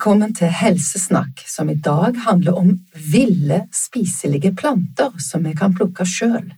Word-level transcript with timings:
Velkommen 0.00 0.30
til 0.32 0.48
Helsesnakk, 0.48 1.42
som 1.44 1.68
i 1.68 1.74
dag 1.76 2.16
handler 2.24 2.56
om 2.56 2.68
ville, 3.12 3.58
spiselige 3.68 4.54
planter 4.56 5.10
som 5.20 5.44
vi 5.44 5.52
kan 5.52 5.74
plukke 5.76 6.06
sjøl. 6.08 6.54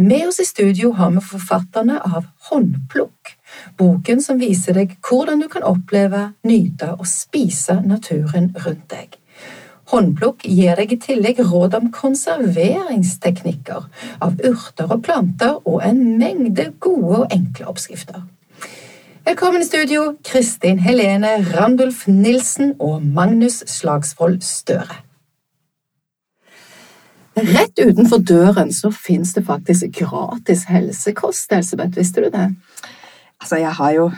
Med 0.00 0.30
oss 0.30 0.40
i 0.40 0.46
studio 0.48 0.94
har 0.96 1.12
vi 1.12 1.20
forfatterne 1.20 1.98
av 2.00 2.24
Håndplukk, 2.48 3.34
boken 3.76 4.24
som 4.24 4.40
viser 4.40 4.80
deg 4.80 4.96
hvordan 5.04 5.44
du 5.44 5.50
kan 5.52 5.68
oppleve, 5.68 6.22
nyte 6.48 6.94
og 6.96 7.04
spise 7.04 7.82
naturen 7.84 8.48
rundt 8.64 8.88
deg. 8.96 9.20
Håndplukk 9.92 10.48
gir 10.48 10.80
deg 10.80 10.96
i 10.96 11.02
tillegg 11.04 11.44
råd 11.52 11.76
om 11.82 11.92
konserveringsteknikker 12.00 13.92
av 14.24 14.40
urter 14.40 14.88
og 14.88 15.04
planter 15.04 15.60
og 15.66 15.84
en 15.84 16.16
mengde 16.16 16.70
gode 16.80 17.26
og 17.26 17.28
enkle 17.42 17.68
oppskrifter. 17.76 18.24
Velkommen 19.24 19.60
i 19.60 19.64
studio, 19.64 20.14
Kristin 20.24 20.78
Helene 20.80 21.28
Randulf 21.52 22.06
Nilsen 22.08 22.70
og 22.80 23.02
Magnus 23.04 23.58
Slagsvold 23.68 24.38
Støre. 24.40 24.96
Rett 27.36 27.82
utenfor 27.82 28.22
døren 28.24 28.72
så 28.72 28.88
fins 28.94 29.34
det 29.36 29.44
faktisk 29.44 29.92
gratis 29.98 30.64
helsekost, 30.72 31.52
Elsebeth. 31.52 31.98
Visste 32.00 32.24
du 32.24 32.30
det? 32.32 32.46
Altså, 33.42 33.60
jeg 33.60 33.74
har 33.76 33.92
jo 33.98 34.08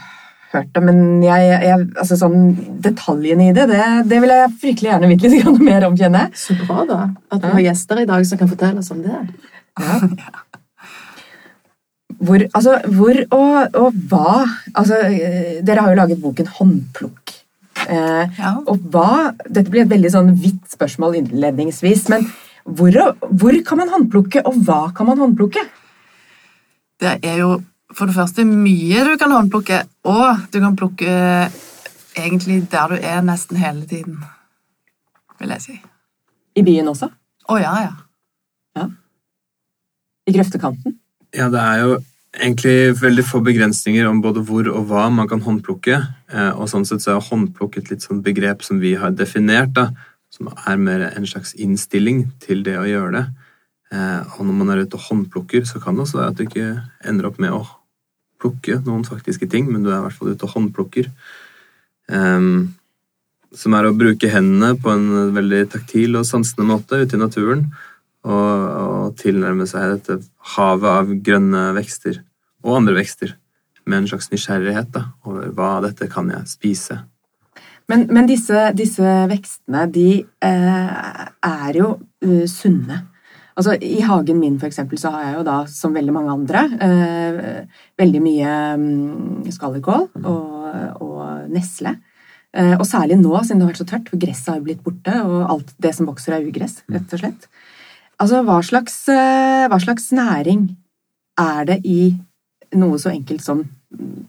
hørt 0.54 0.70
det, 0.74 0.84
men 0.86 1.02
jeg, 1.26 1.50
jeg, 1.50 1.88
altså, 1.96 2.20
sånn, 2.22 2.38
detaljene 2.86 3.50
i 3.50 3.56
det, 3.58 3.66
det, 3.72 3.82
det 4.06 4.22
vil 4.22 4.36
jeg 4.36 4.54
fryktelig 4.62 4.92
gjerne 4.92 5.10
vite 5.10 5.34
litt 5.34 5.62
mer 5.66 5.88
om, 5.90 5.98
kjenner 5.98 6.28
jeg. 6.28 6.44
Så 6.46 6.58
bra, 6.62 6.86
da. 6.86 7.02
At 7.34 7.42
vi 7.42 7.52
har 7.58 7.66
gjester 7.72 8.04
i 8.04 8.08
dag 8.14 8.30
som 8.30 8.38
kan 8.38 8.54
fortelle 8.54 8.86
oss 8.86 8.94
om 8.94 9.02
det. 9.02 9.26
Ja. 9.82 10.00
Hvor, 12.22 12.44
altså, 12.54 12.76
hvor 12.94 13.18
og, 13.34 13.74
og, 13.74 13.96
hva 14.10 14.44
Altså, 14.78 14.98
dere 15.66 15.82
har 15.82 15.90
jo 15.90 15.98
laget 15.98 16.20
boken 16.22 16.50
Håndplukk. 16.58 17.32
Eh, 17.88 18.38
ja. 18.38 18.52
Og 18.70 18.78
hva 18.92 19.32
Dette 19.48 19.70
blir 19.72 19.82
et 19.82 19.90
veldig 19.90 20.12
sånn 20.12 20.30
vidt 20.38 20.70
spørsmål 20.70 21.18
innledningsvis, 21.18 22.06
men 22.12 22.28
hvor, 22.62 22.94
hvor 23.26 23.56
kan 23.66 23.80
man 23.80 23.90
håndplukke, 23.90 24.44
og 24.46 24.60
hva 24.62 24.92
kan 24.94 25.08
man 25.08 25.18
håndplukke? 25.18 25.64
Det 27.02 27.16
er 27.26 27.40
jo 27.40 27.56
for 27.92 28.06
det 28.06 28.14
første 28.14 28.44
mye 28.46 29.02
du 29.04 29.16
kan 29.20 29.34
håndplukke, 29.34 29.80
og 30.08 30.46
du 30.52 30.60
kan 30.62 30.76
plukke 30.78 31.16
egentlig 32.14 32.60
der 32.70 32.94
du 32.94 33.02
er 33.02 33.20
nesten 33.26 33.58
hele 33.58 33.82
tiden, 33.88 34.20
vil 35.40 35.52
jeg 35.56 35.64
si. 35.64 35.76
I 36.54 36.64
byen 36.64 36.92
også? 36.92 37.10
Å 37.50 37.58
ja, 37.58 37.74
ja. 37.82 37.92
ja. 38.78 38.86
I 40.28 40.36
grøftekanten? 40.36 41.00
Ja, 41.34 41.48
det 41.50 41.60
er 41.60 41.82
jo 41.82 41.98
egentlig 42.32 42.94
veldig 43.00 43.24
få 43.28 43.42
begrensninger 43.44 44.06
om 44.08 44.22
både 44.24 44.42
hvor 44.46 44.68
og 44.72 44.88
hva 44.88 45.08
man 45.12 45.28
kan 45.28 45.42
håndplukke. 45.44 45.98
Eh, 46.32 46.52
og 46.56 46.70
sånn 46.70 46.86
sett 46.88 47.04
så 47.04 47.16
er 47.16 47.28
håndplukk 47.28 47.78
et 47.78 47.92
litt 47.92 48.04
sånn 48.04 48.22
begrep 48.24 48.64
som 48.64 48.80
vi 48.82 48.94
har 48.98 49.14
definert, 49.16 49.74
da, 49.76 49.90
som 50.32 50.48
er 50.52 50.80
mer 50.80 51.06
en 51.10 51.28
slags 51.28 51.54
innstilling 51.60 52.24
til 52.42 52.64
det 52.66 52.78
å 52.80 52.88
gjøre 52.88 53.12
det. 53.18 53.24
Eh, 53.92 54.20
og 54.38 54.48
når 54.48 54.58
man 54.58 54.72
er 54.72 54.84
ute 54.86 54.96
og 54.96 55.08
håndplukker, 55.10 55.66
så 55.68 55.82
kan 55.82 55.96
det 55.96 56.06
også 56.06 56.22
være 56.22 56.32
at 56.32 56.40
du 56.40 56.44
ikke 56.46 56.68
ender 57.08 57.28
opp 57.28 57.40
med 57.42 57.52
å 57.52 57.64
plukke 58.42 58.80
noen 58.86 59.04
faktiske 59.06 59.46
ting, 59.50 59.68
men 59.70 59.84
du 59.84 59.92
er 59.92 60.00
i 60.00 60.04
hvert 60.06 60.16
fall 60.16 60.32
ute 60.32 60.48
og 60.48 60.56
håndplukker. 60.56 61.12
Um, 62.10 62.72
som 63.54 63.76
er 63.76 63.86
å 63.86 63.94
bruke 63.94 64.30
hendene 64.32 64.72
på 64.80 64.90
en 64.90 65.34
veldig 65.36 65.60
taktil 65.70 66.16
og 66.18 66.26
sansende 66.26 66.66
måte 66.66 67.04
ute 67.04 67.14
i 67.14 67.20
naturen 67.20 67.68
og, 68.22 68.66
og 68.82 69.14
tilnærme 69.20 69.66
seg 69.68 69.96
dette 69.96 70.18
havet 70.56 70.90
av 70.90 71.14
grønne 71.26 71.70
vekster 71.76 72.20
og 72.62 72.76
andre 72.78 72.96
vekster 73.00 73.36
med 73.86 74.02
en 74.02 74.10
slags 74.12 74.30
nysgjerrighet 74.30 74.92
da, 74.94 75.08
over 75.26 75.50
hva 75.56 75.72
dette 75.82 76.06
kan 76.10 76.28
jeg 76.30 76.50
spise. 76.50 77.00
Men, 77.90 78.06
men 78.14 78.28
disse, 78.30 78.68
disse, 78.78 79.14
vekstene, 79.28 79.88
de 79.90 80.22
eh, 80.22 81.24
er 81.48 81.80
jo 81.80 81.96
uh, 81.98 82.44
sunne. 82.48 83.00
Altså, 83.58 83.74
I 83.74 83.98
hagen 84.06 84.38
min 84.40 84.54
for 84.60 84.70
eksempel, 84.70 85.00
så 85.02 85.10
har 85.12 85.26
jeg 85.26 85.34
jo 85.40 85.42
da, 85.50 85.56
som 85.68 85.92
veldig 85.92 86.14
mange 86.14 86.32
andre, 86.32 86.62
eh, 86.86 87.82
veldig 88.00 88.22
mye 88.24 88.54
um, 88.80 89.42
skallerkål 89.52 90.06
og, 90.22 91.02
og 91.04 91.50
nesle. 91.52 91.98
Eh, 92.52 92.74
og 92.76 92.84
særlig 92.88 93.16
nå, 93.20 93.32
siden 93.40 93.60
det 93.60 93.66
har 93.66 93.72
vært 93.72 93.82
så 93.82 93.88
tørt, 93.88 94.08
for 94.12 94.20
gresset 94.20 94.50
har 94.52 94.58
jo 94.60 94.66
blitt 94.66 94.82
borte, 94.84 95.18
og 95.24 95.52
alt 95.54 95.74
det 95.84 95.92
som 95.96 96.08
vokser, 96.08 96.36
er 96.36 96.48
ugress, 96.48 96.80
rett 96.92 97.12
og 97.16 97.22
slett. 97.22 97.46
Altså, 98.22 98.42
hva 98.46 98.60
slags, 98.62 99.00
eh, 99.10 99.66
hva 99.66 99.78
slags 99.82 100.12
næring 100.14 100.68
er 101.42 101.64
det 101.66 101.80
i 101.82 102.12
noe 102.78 102.98
så 102.98 103.10
enkelt 103.10 103.42
som 103.42 103.64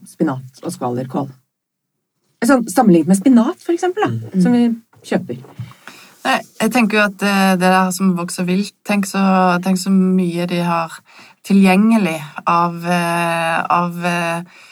spinat 0.08 0.64
og 0.64 0.74
skvallerkål? 0.74 1.28
Sånn, 2.44 2.64
sammenlignet 2.68 3.12
med 3.12 3.20
spinat, 3.20 3.62
for 3.62 3.72
eksempel, 3.72 4.04
da, 4.04 4.32
mm. 4.34 4.42
som 4.42 4.56
vi 4.56 4.64
kjøper. 5.06 5.38
Nei, 6.24 6.40
jeg 6.60 6.72
tenker 6.74 6.98
jo 6.98 7.04
at 7.04 7.16
det, 7.20 7.36
det 7.60 7.70
der 7.70 7.92
som 7.94 8.16
vokser 8.18 8.48
vilt, 8.48 8.74
tenk 8.88 9.06
så, 9.06 9.22
tenk 9.64 9.78
så, 9.80 9.92
mye 9.92 10.48
de 10.50 10.58
har 10.64 10.92
tilgjengelig 11.44 12.16
av, 12.50 12.80
eh, 12.88 13.60
av 13.62 14.06
eh, 14.10 14.64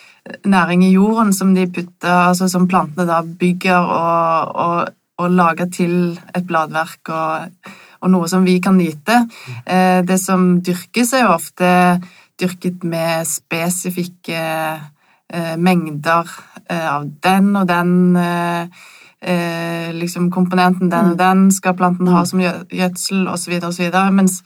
næring 0.48 0.82
i 0.88 0.94
jorden 0.96 1.32
som 1.36 1.54
de 1.54 1.68
putter, 1.68 2.10
altså 2.32 2.48
som 2.50 2.66
plantene 2.68 3.06
da 3.08 3.20
bygger 3.22 3.78
og, 3.78 4.52
og, 4.66 4.92
og 5.22 5.38
lager 5.38 5.70
til 5.72 5.96
et 6.34 6.48
bladverk 6.48 7.12
og 7.12 7.72
og 8.02 8.10
noe 8.10 8.28
som 8.30 8.46
vi 8.46 8.58
kan 8.62 8.78
nyte. 8.78 9.22
Eh, 9.64 10.00
det 10.06 10.18
som 10.20 10.56
dyrkes, 10.64 11.14
er 11.14 11.26
jo 11.26 11.36
ofte 11.36 11.68
dyrket 12.40 12.82
med 12.88 13.28
spesifikke 13.28 14.40
eh, 14.42 15.54
mengder 15.58 16.26
eh, 16.68 16.88
av 16.96 17.06
den 17.22 17.54
og 17.56 17.70
den 17.70 17.94
liksom 19.22 20.32
komponenten 20.34 20.88
den 20.90 21.12
og 21.12 21.14
mm. 21.14 21.18
den 21.20 21.42
skal 21.54 21.76
planten 21.78 22.08
ha 22.10 22.24
mm. 22.24 22.26
som 22.26 22.40
gjødsel 22.42 23.28
osv. 23.30 23.52
osv. 23.68 23.92
Mens, 24.10 24.40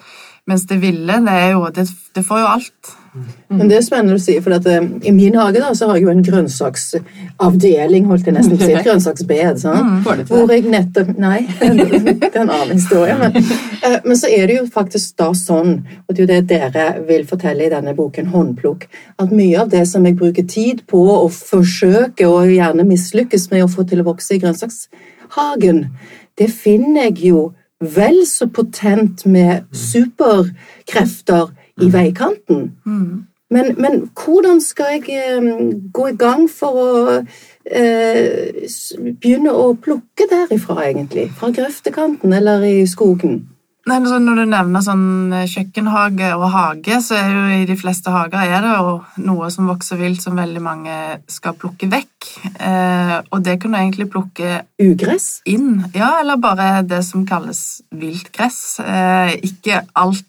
mens 0.45 0.67
det 0.69 0.77
ville, 0.83 1.17
det 1.25 1.33
er 1.33 1.55
jo 1.55 1.71
Det, 1.73 1.87
det 2.13 2.25
får 2.27 2.43
jo 2.43 2.51
alt. 2.51 2.91
Men 3.49 3.71
det 3.71 3.77
er 3.79 3.85
spennende 3.87 4.17
å 4.19 4.23
si, 4.23 4.35
for 4.43 4.57
at, 4.57 4.67
uh, 4.67 4.87
I 5.07 5.13
min 5.15 5.37
hage 5.39 5.61
da, 5.63 5.71
så 5.77 5.89
har 5.89 5.99
jeg 5.99 6.07
jo 6.07 6.13
en 6.13 6.23
grønnsaksavdeling, 6.27 8.09
holdt 8.11 8.29
jeg 8.29 8.37
nesten 8.37 8.59
på 8.59 8.65
å 8.65 8.69
si, 8.69 8.75
et 8.81 8.87
grønnsaksbed. 8.87 9.65
Mm, 9.65 10.29
hvor 10.31 10.53
jeg 10.55 10.67
nettopp 10.73 11.13
Nei, 11.23 11.41
det 11.61 12.31
er 12.33 12.41
en 12.43 12.51
annen 12.51 12.75
historie. 12.75 13.17
Men, 13.21 13.37
uh, 13.85 13.99
men, 14.05 14.15
så 14.19 14.31
er 14.33 14.51
det 14.51 14.59
jo 14.59 14.67
faktisk 14.73 15.17
da 15.23 15.31
sånn, 15.39 15.77
og 16.07 16.13
det 16.13 16.19
er 16.19 16.25
jo 16.25 16.31
det 16.33 16.41
dere 16.51 16.87
vil 17.09 17.27
fortelle 17.29 17.69
i 17.69 17.73
denne 17.73 17.95
boken, 17.97 18.31
Håndplukk, 18.35 18.89
at 19.23 19.35
mye 19.35 19.61
av 19.63 19.71
det 19.73 19.85
som 19.91 20.07
jeg 20.07 20.19
bruker 20.19 20.47
tid 20.51 20.83
på 20.91 21.03
å 21.15 21.29
forsøke, 21.33 22.27
og 22.27 22.53
gjerne 22.53 22.87
mislykkes 22.89 23.51
med 23.53 23.67
å 23.67 23.71
få 23.71 23.87
til 23.87 24.03
å 24.03 24.09
vokse 24.11 24.35
i 24.35 24.43
grønnsakshagen, 24.43 25.87
det 26.37 26.51
finner 26.53 27.09
jeg 27.09 27.31
jo 27.31 27.47
vel 27.81 28.23
så 28.29 28.49
potent 28.49 29.27
med 29.29 29.67
superkrefter 29.77 31.53
i 31.83 31.91
veikanten. 31.93 32.71
Mm. 32.87 33.27
Men, 33.51 33.75
men, 33.79 34.01
hvordan 34.25 34.61
skal 34.61 34.97
jeg 34.97 35.35
gå 35.95 36.07
i 36.11 36.17
gang 36.19 36.49
for 36.51 36.79
å 36.83 36.95
eh, 37.17 38.65
begynne 39.21 39.53
å 39.55 39.69
plukke 39.79 40.27
derifra, 40.31 40.81
egentlig? 40.89 41.29
Fra 41.39 41.53
grøftekanten 41.55 42.35
eller 42.35 42.67
i 42.67 42.81
skogen? 42.91 43.45
Nei, 43.87 44.01
Når 44.03 44.41
du 44.41 44.45
nevner 44.51 44.83
sånn 44.83 45.31
eh, 45.31 45.47
kjøkkenhage 45.47 46.33
og 46.35 46.49
hage, 46.51 46.99
så 47.07 47.21
er 47.21 47.29
jo 47.31 47.43
i 47.61 47.67
de 47.69 47.77
fleste 47.79 48.11
hager 48.11 48.43
er 48.43 48.65
det 48.65 48.73
jo 48.75 48.97
noe 49.29 49.51
som 49.55 49.71
vokser 49.71 50.01
vilt 50.01 50.25
som 50.25 50.35
veldig 50.35 50.63
mange 50.65 50.97
skal 51.31 51.55
plukke 51.55 51.87
vekk. 51.93 52.31
Eh, 52.67 53.15
og 53.31 53.45
det 53.47 53.61
kan 53.63 53.71
du 53.77 53.79
egentlig 53.79 54.09
plukke 54.11 54.65
Ugress? 54.83 55.37
Inn. 55.47 55.85
Ja, 55.95 56.17
eller 56.19 56.43
bare 56.43 56.83
det 56.83 57.05
som 57.07 57.23
kalles 57.31 57.85
viltgress. 57.95 58.81
Eh, 58.83 59.37
ikke 59.47 59.85
alt 59.95 60.27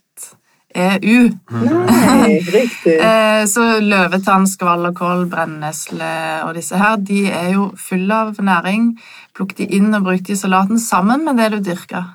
er 0.78 1.00
U. 1.02 1.30
Nei, 1.52 2.38
riktig. 2.54 2.98
Eh, 3.08 3.44
så 3.50 3.64
løvetann, 3.82 4.48
skvallerkål, 4.50 5.28
brennesle 5.32 6.12
og 6.46 6.56
disse 6.58 6.78
her, 6.80 6.98
de 7.02 7.26
er 7.32 7.52
jo 7.54 7.70
fulle 7.80 8.22
av 8.28 8.38
næring. 8.44 8.92
Plukk 9.38 9.56
de 9.58 9.68
inn 9.78 9.94
og 9.96 10.08
bruk 10.08 10.24
de 10.28 10.36
i 10.36 10.40
salaten 10.40 10.82
sammen 10.82 11.26
med 11.26 11.40
det 11.42 11.52
du 11.56 11.60
dyrker. 11.72 12.14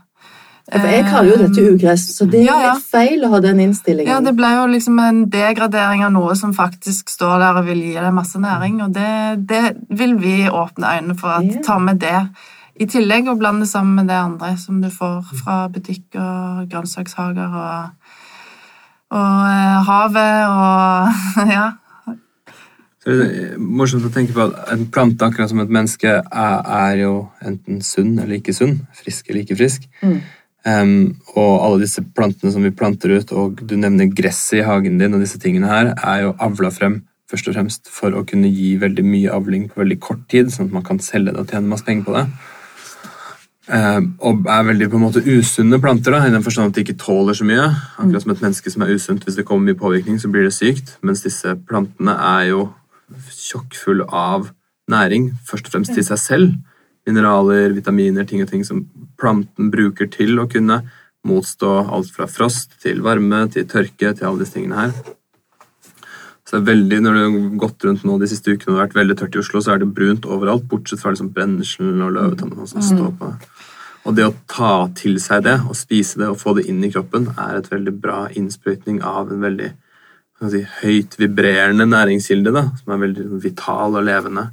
Jeg 0.73 1.05
kaller 1.09 1.33
jo 1.33 1.39
dette 1.41 1.61
eh, 1.61 1.73
ugress, 1.75 2.05
så 2.17 2.27
det 2.31 2.45
er 2.45 2.47
ja, 2.47 2.59
ja. 2.69 2.75
feil 2.79 3.25
å 3.27 3.33
ha 3.35 3.41
den 3.43 3.61
innstillingen. 3.65 4.13
Ja, 4.13 4.21
Det 4.23 4.33
ble 4.39 4.53
jo 4.55 4.69
liksom 4.71 5.01
en 5.03 5.25
degradering 5.33 6.05
av 6.07 6.15
noe 6.15 6.37
som 6.39 6.55
faktisk 6.55 7.11
står 7.11 7.43
der 7.43 7.61
og 7.61 7.67
vil 7.67 7.83
gi 7.83 7.97
deg 7.99 8.15
masse 8.15 8.41
næring, 8.41 8.79
og 8.87 8.95
det, 8.95 9.13
det 9.51 9.63
vil 9.91 10.15
vi 10.23 10.37
åpne 10.49 10.97
øynene 10.97 11.19
for 11.19 11.35
at 11.41 11.49
ja. 11.51 11.63
ta 11.67 11.79
med 11.83 12.01
det 12.05 12.17
i 12.81 12.87
tillegg 12.89 13.29
og 13.29 13.43
blande 13.43 13.67
sammen 13.69 13.99
med 14.01 14.09
det 14.09 14.17
andre 14.17 14.55
som 14.57 14.79
du 14.81 14.89
får 14.91 15.35
fra 15.43 15.67
butikk 15.73 16.17
og 16.17 16.71
grønnsakshager 16.73 17.59
og 17.59 18.02
og 19.13 19.39
eh, 19.53 19.79
havet 19.89 20.43
og 20.49 21.49
ja. 21.57 21.69
Så 23.03 23.17
det 23.19 23.25
er 23.27 23.55
morsomt 23.59 24.05
å 24.07 24.13
tenke 24.15 24.35
på 24.35 24.45
at 24.45 24.69
En 24.71 24.85
plante, 24.95 25.27
akkurat 25.27 25.51
som 25.51 25.59
et 25.59 25.73
menneske, 25.75 26.21
er, 26.23 26.59
er 26.63 27.01
jo 27.01 27.15
enten 27.43 27.81
sunn 27.83 28.15
eller 28.15 28.37
ikke 28.39 28.55
sunn. 28.55 28.77
Frisk 28.95 29.27
eller 29.29 29.43
ikke 29.43 29.59
frisk. 29.59 29.89
Mm. 30.07 30.21
Um, 30.63 30.93
og 31.35 31.65
alle 31.65 31.81
disse 31.83 32.05
plantene 32.15 32.53
som 32.55 32.63
vi 32.63 32.71
planter 32.71 33.11
ut, 33.17 33.33
og 33.35 33.65
du 33.67 33.75
nevner 33.75 34.13
gresset 34.15 34.61
i 34.61 34.67
hagen 34.67 35.01
din, 35.01 35.17
og 35.17 35.25
disse 35.25 35.41
tingene 35.43 35.67
her, 35.67 35.91
er 35.99 36.29
jo 36.29 36.37
avla 36.47 36.71
frem 36.71 37.01
først 37.33 37.49
og 37.49 37.57
fremst 37.57 37.91
for 37.91 38.15
å 38.15 38.23
kunne 38.29 38.51
gi 38.53 38.75
veldig 38.79 39.05
mye 39.07 39.33
avling 39.35 39.67
på 39.71 39.81
veldig 39.81 39.99
kort 40.05 40.23
tid, 40.31 40.53
sånn 40.53 40.69
at 40.69 40.77
man 40.77 40.87
kan 40.87 41.01
selge 41.03 41.33
det 41.33 41.43
og 41.43 41.51
tjene 41.51 41.71
masse 41.73 41.87
penger 41.87 42.07
på 42.07 42.15
det. 42.15 42.27
Eh, 43.71 44.01
og 44.27 44.49
er 44.51 44.65
veldig 44.67 44.89
på 44.91 44.99
en 44.99 45.05
måte 45.05 45.23
usunne 45.23 45.79
planter, 45.83 46.15
da, 46.15 46.25
i 46.27 46.35
den 46.35 46.43
forstand 46.43 46.73
at 46.73 46.79
de 46.79 46.83
ikke 46.83 46.99
tåler 46.99 47.37
så 47.39 47.47
mye. 47.47 47.69
Akkurat 48.01 48.25
som 48.25 48.35
et 48.35 48.43
menneske 48.43 48.73
som 48.75 48.83
er 48.83 48.95
usunt. 48.97 49.23
Hvis 49.27 49.39
det 49.39 49.47
kommer 49.47 49.71
mye 49.71 49.79
påvirkning, 49.79 50.19
så 50.19 50.31
blir 50.33 50.49
det 50.49 50.57
sykt. 50.57 50.97
Mens 51.07 51.23
disse 51.23 51.55
plantene 51.69 52.17
er 52.17 52.49
jo 52.51 52.67
tjokkfulle 53.31 54.09
av 54.09 54.51
næring, 54.91 55.31
først 55.47 55.69
og 55.69 55.77
fremst 55.77 55.95
til 55.95 56.07
seg 56.07 56.19
selv. 56.19 56.53
Mineraler, 57.07 57.73
vitaminer, 57.75 58.27
ting 58.27 58.43
og 58.43 58.51
ting 58.51 58.67
som 58.67 58.85
planten 59.21 59.71
bruker 59.71 60.11
til 60.11 60.39
å 60.43 60.49
kunne 60.51 60.83
motstå 61.27 61.73
alt 61.95 62.11
fra 62.15 62.27
frost 62.27 62.81
til 62.83 63.03
varme 63.05 63.45
til 63.53 63.67
tørke 63.71 64.11
til 64.11 64.27
alle 64.27 64.43
disse 64.43 64.57
tingene 64.57 64.81
her. 64.81 64.95
Så 66.43 66.59
det 66.59 66.63
er 66.63 66.75
veldig, 66.75 66.97
Når 67.01 67.15
du 67.15 67.21
har 67.23 67.59
gått 67.63 67.85
rundt 67.87 68.03
nå 68.05 68.19
de 68.21 68.29
siste 68.29 68.53
ukene 68.53 68.67
og 68.67 68.75
det 68.75 68.81
har 68.81 68.87
vært 68.89 68.97
veldig 68.99 69.17
tørt 69.17 69.37
i 69.37 69.41
Oslo, 69.41 69.61
så 69.63 69.73
er 69.73 69.79
det 69.81 69.95
brunt 69.95 70.27
overalt, 70.27 70.67
bortsett 70.69 71.01
fra 71.01 71.15
liksom 71.15 71.31
brenneslen 71.33 72.03
og 72.03 72.13
løvetann 72.13 72.53
som 72.67 72.83
står 72.85 73.15
på. 73.17 73.31
Og 74.03 74.17
det 74.19 74.27
å 74.27 74.35
ta 74.51 74.89
til 74.99 75.21
seg 75.23 75.45
det 75.47 75.59
og 75.63 75.77
spise 75.79 76.19
det 76.19 76.31
og 76.33 76.41
få 76.41 76.57
det 76.59 76.67
inn 76.71 76.83
i 76.83 76.91
kroppen 76.91 77.29
er 77.37 77.59
et 77.59 77.71
veldig 77.71 77.95
bra 78.03 78.25
innsprøytning 78.35 78.99
av 79.07 79.31
en 79.31 79.45
veldig 79.45 79.71
si, 80.51 80.65
høyt 80.83 81.15
vibrerende 81.21 81.87
næringskilde, 81.87 82.55
da, 82.55 82.65
som 82.81 82.95
er 82.95 83.05
veldig 83.05 83.29
vital 83.45 83.99
og 84.01 84.07
levende. 84.09 84.49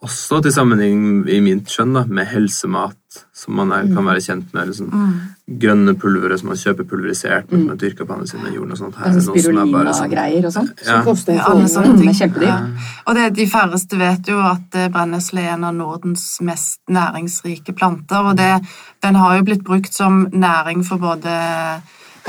Også 0.00 0.38
til 0.40 0.52
sammenligning 0.54 1.26
i 1.28 1.42
mitt 1.44 1.68
skjønn 1.68 1.90
da, 1.92 2.06
med 2.08 2.24
helsemat, 2.30 2.96
som 3.36 3.58
man 3.58 3.72
er, 3.76 3.88
kan 3.92 4.06
være 4.08 4.22
kjent 4.24 4.54
med. 4.56 4.70
Liksom, 4.70 4.86
mm. 4.88 5.56
Grønne 5.60 5.92
pulvere 6.00 6.38
som 6.40 6.48
man 6.48 6.60
kjøper 6.60 6.86
pulverisert, 6.88 7.50
men 7.50 7.66
som 7.66 7.74
er 7.74 7.80
dyrka 7.82 8.06
på 8.08 8.14
andre 8.14 8.28
siden 8.30 8.46
av 8.48 8.54
jorden. 8.56 8.72
og 8.72 8.80
sånt. 8.80 8.96
Her, 8.96 9.10
altså 9.10 9.34
Spirulina-greier 9.34 10.46
og 10.48 10.54
sånt? 10.54 10.80
Ja. 10.80 10.86
Som 10.86 11.10
koster 11.10 11.42
alle 11.44 11.66
sånne 11.68 11.98
ting. 11.98 12.14
Kjempedyr. 12.16 12.48
Ja. 12.48 12.86
Og 13.04 13.18
det, 13.18 13.26
de 13.36 13.46
færreste 13.52 14.00
vet 14.00 14.30
jo 14.32 14.38
at 14.40 14.78
eh, 14.80 14.88
brennesle 14.94 15.44
er 15.44 15.52
en 15.58 15.68
av 15.68 15.76
Nordens 15.76 16.24
mest 16.48 16.80
næringsrike 16.88 17.76
planter. 17.76 18.30
Og 18.32 18.40
det, 18.40 18.54
den 19.04 19.20
har 19.20 19.36
jo 19.36 19.44
blitt 19.50 19.66
brukt 19.68 19.92
som 19.92 20.22
næring 20.32 20.80
for 20.88 21.02
både 21.02 21.36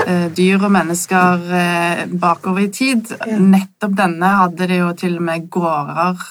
eh, 0.03 0.27
dyr 0.35 0.59
og 0.59 0.75
mennesker 0.75 1.47
eh, 1.63 2.03
bakover 2.11 2.67
i 2.67 2.69
tid. 2.81 3.15
Nettopp 3.39 3.95
denne 4.03 4.35
hadde 4.43 4.67
de 4.67 4.83
jo 4.83 4.91
til 5.05 5.21
og 5.21 5.27
med 5.31 5.47
gårder 5.55 6.27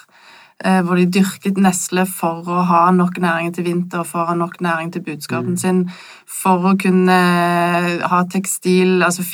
hvor 0.85 0.99
de 0.99 1.07
dyrket 1.09 1.57
nesle 1.61 2.05
for 2.09 2.45
å 2.45 2.65
ha 2.69 2.83
nok 2.93 3.17
næring 3.23 3.55
til 3.57 3.65
vinter, 3.65 4.05
for 4.05 4.23
å 4.23 4.31
ha 4.31 4.37
nok 4.37 4.59
næring 4.61 4.93
til 4.93 5.05
budskapen 5.07 5.57
mm. 5.57 5.61
sin, 5.63 5.81
for 6.29 6.67
å 6.69 6.75
kunne 6.81 7.17
eh, 7.17 8.05
ha 8.11 8.21
tekstil, 8.31 9.01
altså 9.07 9.25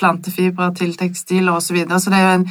plantefibre 0.00 0.72
til 0.74 0.96
tekstil 0.98 1.48
osv. 1.52 1.68
Så, 1.68 1.78
videre. 1.78 2.00
så 2.00 2.10
det 2.10 2.20
er 2.20 2.26
jo 2.26 2.34
en, 2.40 2.48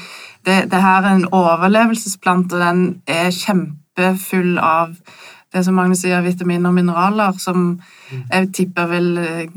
det, 0.47 0.57
det 0.71 0.81
her 0.85 1.03
er 1.03 1.17
en 1.17 1.29
overlevelsesplante, 1.31 2.55
og 2.55 2.63
den 2.63 2.83
er 3.07 3.29
kjempefull 3.35 4.57
av 4.59 4.95
det 5.53 5.61
som 5.67 5.75
Magnus 5.77 6.01
sier, 6.01 6.23
vitaminer 6.25 6.71
og 6.71 6.79
mineraler, 6.79 7.35
som 7.37 7.73
mm. 7.75 8.25
jeg 8.31 8.51
tipper 8.57 8.91
vil 8.95 9.09
eh, 9.21 9.47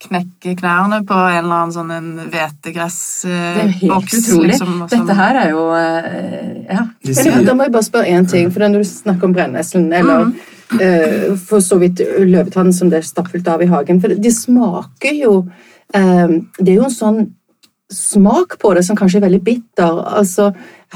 knekke 0.00 0.54
knærne 0.56 1.02
på 1.08 1.16
en 1.16 1.42
eller 1.42 1.56
annen 1.56 1.74
sånn 1.74 2.28
hvetegressboks. 2.32 3.26
det 3.28 3.64
er 3.64 3.74
helt 3.82 4.14
utrolig. 4.16 4.52
Liksom, 4.54 4.78
Dette 4.92 5.16
her 5.18 5.40
er 5.42 5.50
jo 5.52 5.64
eh, 5.76 6.54
Ja. 6.70 6.86
Men, 7.10 7.44
da 7.44 7.56
må 7.56 7.66
jeg 7.66 7.74
bare 7.74 7.88
spørre 7.88 8.14
én 8.14 8.28
ting. 8.30 8.48
for 8.52 8.64
Når 8.64 8.80
du 8.80 8.88
snakker 8.88 9.28
om 9.28 9.34
brenneslen, 9.36 9.90
eller 9.92 10.30
mm. 10.30 10.32
uh, 10.80 11.26
for 11.36 11.64
så 11.64 11.80
vidt 11.82 12.00
løvetann 12.00 12.72
som 12.72 12.92
det 12.92 13.02
er 13.02 13.10
stappfullt 13.10 13.48
av 13.48 13.62
i 13.62 13.68
hagen 13.70 14.00
For 14.00 14.14
de 14.14 14.32
smaker 14.32 15.16
jo 15.18 15.34
um, 15.42 16.34
Det 16.58 16.68
er 16.68 16.78
jo 16.78 16.88
en 16.88 16.96
sånn 16.96 17.20
smak 17.90 18.56
på 18.62 18.72
det 18.76 18.84
som 18.86 18.96
kanskje 18.96 19.18
er 19.18 19.26
veldig 19.26 19.42
bitter. 19.42 19.96
Altså, 20.14 20.52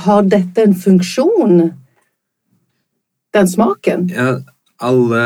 har 0.06 0.28
dette 0.30 0.62
en 0.62 0.76
funksjon, 0.78 1.64
den 3.34 3.48
smaken? 3.50 4.04
Ja, 4.14 4.36
alle 4.78 5.24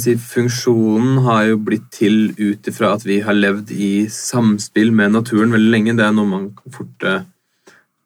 si, 0.00 0.16
Funksjonen 0.20 1.22
har 1.26 1.44
jo 1.50 1.60
blitt 1.66 1.90
til 1.94 2.32
ut 2.38 2.68
ifra 2.70 2.94
at 2.94 3.04
vi 3.06 3.20
har 3.24 3.36
levd 3.36 3.72
i 3.74 4.06
samspill 4.10 4.92
med 4.92 5.14
naturen 5.14 5.54
veldig 5.54 5.72
lenge. 5.72 5.96
Det 5.98 6.04
er 6.06 6.14
noe 6.14 6.30
man 6.30 6.50
fort 6.74 7.04
jeg 7.04 7.24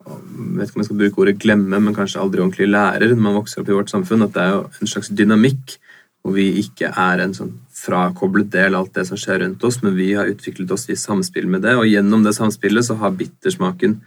vet 0.08 0.70
ikke 0.70 0.78
om 0.78 0.82
jeg 0.82 0.88
skal 0.88 1.00
bruke 1.02 1.20
ordet 1.22 1.40
glemme, 1.42 1.80
men 1.82 1.96
kanskje 1.96 2.20
aldri 2.22 2.40
ordentlig 2.40 2.70
lærer 2.70 3.12
når 3.12 3.24
man 3.26 3.36
vokser 3.36 3.62
opp 3.62 3.68
i 3.68 3.76
vårt 3.76 3.92
samfunn. 3.92 4.24
At 4.24 4.34
det 4.36 4.44
er 4.44 4.54
jo 4.54 4.62
en 4.68 4.92
slags 4.92 5.10
dynamikk 5.12 5.76
hvor 6.24 6.34
vi 6.34 6.48
ikke 6.62 6.90
er 6.98 7.22
en 7.22 7.34
sånn 7.36 7.52
frakoblet 7.78 8.48
del 8.52 8.74
av 8.74 8.86
alt 8.86 8.96
det 8.98 9.04
som 9.08 9.20
skjer 9.20 9.42
rundt 9.44 9.62
oss, 9.64 9.78
men 9.84 9.94
vi 9.96 10.10
har 10.18 10.28
utviklet 10.28 10.72
oss 10.74 10.88
i 10.90 10.96
samspill 10.98 11.46
med 11.50 11.62
det, 11.64 11.76
og 11.78 11.86
gjennom 11.86 12.24
det 12.24 12.34
samspillet 12.36 12.88
så 12.88 12.98
har 13.00 13.14
bittersmaken 13.16 14.00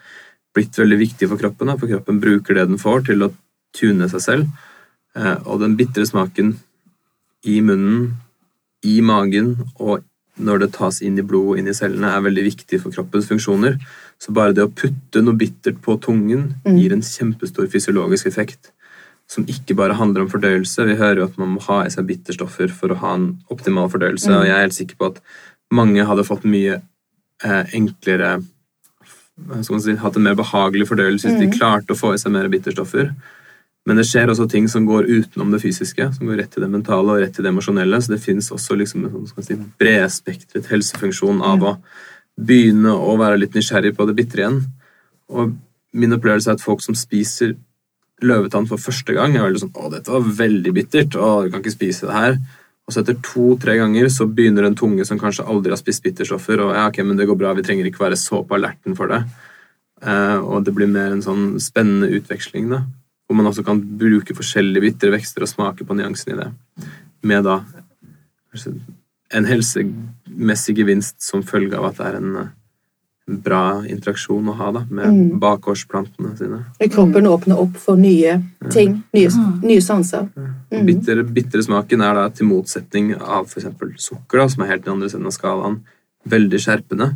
blitt 0.55 0.75
veldig 0.77 0.97
viktig 0.99 1.29
for 1.31 1.39
kroppen. 1.39 1.71
For 1.79 1.93
kroppen 1.93 2.19
bruker 2.21 2.57
det 2.57 2.67
den 2.73 2.81
får, 2.81 3.07
til 3.07 3.25
å 3.25 3.31
tune 3.77 4.09
seg 4.11 4.25
selv. 4.25 4.67
Eh, 5.15 5.37
og 5.45 5.63
den 5.63 5.77
bitre 5.79 6.03
smaken 6.07 6.57
i 7.47 7.59
munnen, 7.65 8.13
i 8.85 8.99
magen 9.05 9.55
og 9.77 10.01
når 10.41 10.63
det 10.63 10.71
tas 10.75 11.01
inn 11.05 11.19
i 11.19 11.25
blodet 11.25 11.53
og 11.53 11.59
inn 11.59 11.69
i 11.69 11.75
cellene, 11.75 12.11
er 12.11 12.23
veldig 12.25 12.43
viktig 12.45 12.79
for 12.81 12.93
kroppens 12.93 13.27
funksjoner. 13.29 13.75
Så 14.21 14.33
bare 14.35 14.55
det 14.57 14.65
å 14.65 14.71
putte 14.73 15.23
noe 15.23 15.37
bittert 15.37 15.81
på 15.83 15.97
tungen 16.01 16.53
mm. 16.65 16.77
gir 16.77 16.95
en 16.95 17.03
kjempestor 17.05 17.67
fysiologisk 17.71 18.29
effekt. 18.31 18.71
Som 19.31 19.45
ikke 19.51 19.75
bare 19.77 19.97
handler 19.99 20.25
om 20.25 20.31
fordøyelse. 20.31 20.87
Vi 20.87 20.97
hører 20.99 21.21
jo 21.21 21.27
at 21.29 21.37
man 21.41 21.53
må 21.55 21.65
ha 21.67 21.81
i 21.85 21.91
seg 21.93 22.07
bitterstoffer 22.09 22.73
for 22.75 22.93
å 22.93 22.99
ha 23.03 23.13
en 23.17 23.27
optimal 23.53 23.91
fordøyelse, 23.91 24.31
mm. 24.31 24.37
og 24.39 24.47
jeg 24.47 24.55
er 24.55 24.65
helt 24.65 24.77
sikker 24.77 24.99
på 24.99 25.11
at 25.13 25.21
mange 25.71 26.07
hadde 26.07 26.27
fått 26.27 26.47
mye 26.47 26.79
eh, 26.79 27.75
enklere 27.77 28.39
si, 29.63 29.93
Hatt 29.97 30.17
en 30.19 30.25
mer 30.25 30.35
behagelig 30.37 30.89
fordøyelse 30.89 31.29
hvis 31.29 31.37
mm. 31.37 31.43
de 31.45 31.53
klarte 31.55 31.95
å 31.95 31.99
få 31.99 32.15
i 32.15 32.19
seg 32.21 32.33
mer 32.35 32.49
bitterstoffer. 32.51 33.13
Men 33.89 33.97
det 33.97 34.05
skjer 34.05 34.29
også 34.29 34.45
ting 34.49 34.67
som 34.69 34.85
går 34.85 35.07
utenom 35.09 35.49
det 35.53 35.61
fysiske, 35.63 36.05
som 36.13 36.29
går 36.29 36.43
rett 36.43 36.51
til 36.53 36.61
det 36.61 36.69
mentale 36.69 37.15
og 37.15 37.23
rett 37.23 37.33
til 37.33 37.45
det 37.45 37.49
emosjonelle. 37.49 37.97
Så 38.01 38.13
det 38.13 38.21
fins 38.21 38.51
også 38.53 38.77
liksom 38.77 39.07
en 39.07 39.25
sånn, 39.29 39.47
si, 39.47 39.57
bredspektret 39.81 40.69
helsefunksjon 40.69 41.41
av 41.45 41.65
å 41.65 41.73
begynne 42.37 42.93
å 42.93 43.17
være 43.19 43.39
litt 43.41 43.57
nysgjerrig 43.57 43.95
på 43.97 44.05
det 44.09 44.15
bitre 44.19 44.45
igjen. 44.45 44.61
Og 45.33 45.57
min 45.97 46.13
opplevelse 46.13 46.51
er 46.51 46.59
at 46.59 46.63
folk 46.63 46.85
som 46.85 46.97
spiser 46.97 47.55
løvetann 48.21 48.69
for 48.69 48.77
første 48.77 49.15
gang, 49.17 49.33
er 49.33 49.47
veldig 49.47 49.63
sånn 49.63 49.73
'Å, 49.73 49.91
dette 49.91 50.13
var 50.13 50.29
veldig 50.45 50.73
bittert. 50.77 51.17
Å, 51.17 51.43
du 51.43 51.49
kan 51.49 51.61
ikke 51.63 51.73
spise 51.79 52.05
det 52.05 52.13
her.' 52.13 52.39
Og 52.85 52.93
så 52.93 53.01
etter 53.01 53.17
to-tre 53.23 53.77
ganger 53.77 54.09
så 54.09 54.25
begynner 54.29 54.65
en 54.65 54.75
tunge 54.75 55.05
som 55.05 55.17
kanskje 55.17 55.45
aldri 55.45 55.71
har 55.71 55.77
spist 55.77 56.03
bitterstoffer, 56.03 56.59
og 56.59 56.73
ja, 56.75 56.87
ok, 56.89 56.97
men 57.05 57.17
det 57.17 57.27
går 57.29 57.37
bra, 57.37 57.53
vi 57.53 57.61
trenger 57.61 57.85
ikke 57.85 58.03
være 58.03 58.17
så 58.17 58.41
på 58.45 58.57
alerten 58.57 58.97
for 58.97 59.07
det. 59.07 59.23
Uh, 60.01 60.41
og 60.41 60.65
det 60.65 60.73
blir 60.73 60.89
mer 60.89 61.13
en 61.13 61.21
sånn 61.21 61.59
spennende 61.61 62.09
utveksling, 62.09 62.69
da 62.69 62.81
hvor 63.31 63.37
man 63.39 63.47
også 63.47 63.63
kan 63.63 63.79
bruke 63.79 64.35
forskjellige 64.35 64.83
bitre 64.83 65.13
vekster 65.13 65.45
og 65.45 65.47
smake 65.47 65.85
på 65.87 65.95
nyansen 65.95 66.33
i 66.33 66.39
det. 66.41 66.49
Med 67.23 67.45
da 67.47 67.61
en 69.31 69.45
helsemessig 69.47 70.75
gevinst 70.75 71.21
som 71.23 71.45
følge 71.47 71.77
av 71.79 71.87
at 71.87 72.01
det 72.01 72.09
er 72.09 72.17
en, 72.19 72.33
en 73.29 73.39
bra 73.45 73.61
interaksjon 73.87 74.51
å 74.51 74.57
ha 74.59 74.67
da, 74.75 74.83
med 74.89 75.13
mm. 75.15 75.39
bakgårdsplantene 75.39 76.33
sine. 76.35 76.59
Kroppen 76.91 77.29
åpner 77.31 77.61
opp 77.63 77.79
for 77.79 77.99
nye 77.99 78.35
ting, 78.67 78.99
nye, 79.15 79.31
nye 79.63 79.85
sanser. 79.85 80.27
Mm. 80.35 80.83
Bitter, 80.89 81.23
bitre 81.23 81.63
smaken 81.63 82.03
er 82.03 82.19
da 82.19 82.27
til 82.35 82.51
motsetning 82.51 83.13
av 83.15 83.47
f.eks. 83.47 83.69
sukker, 84.09 84.43
da, 84.43 84.49
som 84.51 84.65
er 84.65 84.73
helt 84.73 84.89
i 84.89 84.91
andre 84.91 85.11
siden 85.13 85.31
av 85.31 85.37
skalaen, 85.37 85.79
veldig 86.35 86.59
skjerpende. 86.67 87.13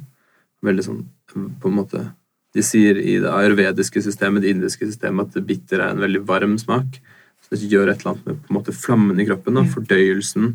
Veldig 0.65 0.87
sånn 0.87 1.03
på 1.35 1.67
en 1.67 1.75
måte 1.75 2.07
de 2.55 2.63
sier 2.63 2.97
i 3.01 3.17
det 3.19 3.31
ayurvediske 3.31 4.01
systemet, 4.05 4.45
det 4.45 4.53
indiske 4.55 4.87
systemet, 4.87 5.35
at 5.35 5.47
bitter 5.47 5.81
er 5.81 5.91
en 5.91 6.03
veldig 6.03 6.23
varm 6.27 6.55
smak. 6.61 7.01
Så 7.43 7.53
det 7.53 7.69
gjør 7.69 7.91
et 7.91 8.01
eller 8.01 8.15
annet 8.15 8.29
med 8.29 8.37
på 8.41 8.51
en 8.51 8.57
måte 8.57 8.73
flammen 8.73 9.19
i 9.21 9.25
kroppen. 9.27 9.59
Da. 9.59 9.65
Fordøyelsen, 9.69 10.53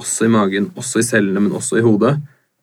også 0.00 0.28
i 0.28 0.32
magen, 0.32 0.70
også 0.78 1.02
i 1.02 1.08
cellene, 1.08 1.42
men 1.42 1.56
også 1.56 1.80
i 1.80 1.84
hodet. 1.84 2.14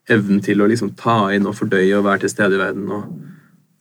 Evnen 0.10 0.40
til 0.42 0.64
å 0.64 0.70
liksom 0.72 0.96
ta 0.98 1.28
inn 1.36 1.46
og 1.50 1.58
fordøye 1.60 2.00
og 2.00 2.08
være 2.08 2.24
til 2.24 2.34
stede 2.34 2.58
i 2.58 2.62
verden. 2.64 2.88
og 2.90 3.12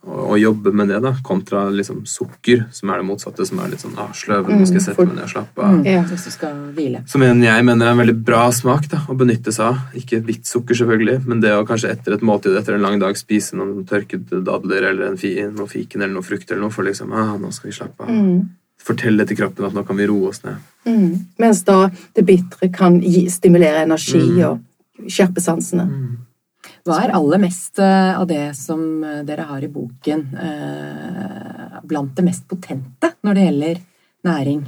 å 0.06 0.36
jobbe 0.38 0.70
med 0.76 0.90
det, 0.92 0.98
da, 1.02 1.10
kontra 1.26 1.64
liksom 1.74 2.04
sukker, 2.06 2.64
som 2.74 2.90
er 2.92 3.00
det 3.00 3.06
motsatte, 3.08 3.46
som 3.48 3.58
er 3.62 3.72
litt 3.72 3.82
sånn 3.82 3.96
ah, 3.98 4.12
sløven, 4.14 4.60
nå 4.60 4.66
skal 4.68 4.78
jeg 4.78 4.84
sette 4.84 5.06
meg 5.06 5.16
ned 5.16 5.24
og 5.26 5.32
slappe 5.32 5.64
av. 5.64 5.72
Mm, 5.74 5.86
ja, 5.88 6.02
hvis 6.06 6.26
du 6.28 6.32
skal 6.34 6.60
hvile. 6.76 7.00
Som 7.10 7.24
jeg 7.26 7.64
mener 7.66 7.88
er 7.88 7.94
en 7.94 8.02
veldig 8.02 8.14
bra 8.28 8.44
smak 8.54 8.86
da, 8.92 9.02
å 9.10 9.16
benytte 9.18 9.54
seg 9.54 9.72
av. 9.72 9.96
Ikke 9.98 10.20
hvitt 10.26 10.46
sukker, 10.46 10.78
selvfølgelig, 10.78 11.24
men 11.26 11.42
det 11.42 11.56
å 11.56 11.64
kanskje 11.66 11.90
etter 11.96 12.14
et 12.14 12.26
måltid 12.26 12.54
etter 12.58 12.76
en 12.76 12.86
lang 12.86 13.00
dag 13.02 13.18
spise 13.18 13.58
noen 13.58 13.82
tørkede 13.88 14.44
dadler 14.46 14.92
eller 14.92 15.10
en 15.10 15.18
fi, 15.20 15.32
noe 15.50 15.70
fiken 15.70 16.04
eller 16.04 16.14
noe 16.14 16.26
frukt 16.26 16.50
eller 16.52 16.62
noe, 16.66 16.74
for 16.74 16.86
liksom 16.86 17.10
ah, 17.16 17.34
nå 17.40 17.50
skal 17.56 17.72
vi 17.72 17.76
slappe 17.80 18.06
av. 18.06 18.12
Mm. 18.14 18.38
Fortelle 18.86 19.26
til 19.26 19.40
kroppen 19.40 19.66
at 19.66 19.74
nå 19.74 19.82
kan 19.88 19.98
vi 19.98 20.06
roe 20.06 20.30
oss 20.30 20.44
ned. 20.46 20.62
Mm. 20.86 21.10
Mens 21.42 21.64
da 21.66 21.88
det 22.14 22.22
bitre 22.28 22.70
kan 22.74 23.00
gi, 23.02 23.26
stimulere 23.32 23.82
energi 23.88 24.22
mm. 24.22 24.44
og 24.46 25.10
skjerpe 25.10 25.42
sansene. 25.42 25.88
Mm. 25.90 26.25
Hva 26.86 27.00
er 27.02 27.14
aller 27.18 27.40
mest 27.42 27.80
eh, 27.82 28.12
av 28.14 28.28
det 28.30 28.52
som 28.58 28.80
eh, 29.02 29.22
dere 29.26 29.48
har 29.48 29.64
i 29.64 29.70
boken, 29.72 30.22
eh, 30.38 31.80
blant 31.86 32.14
det 32.14 32.24
mest 32.26 32.46
potente 32.48 33.10
når 33.26 33.38
det 33.38 33.46
gjelder 33.48 33.80
næring? 34.26 34.62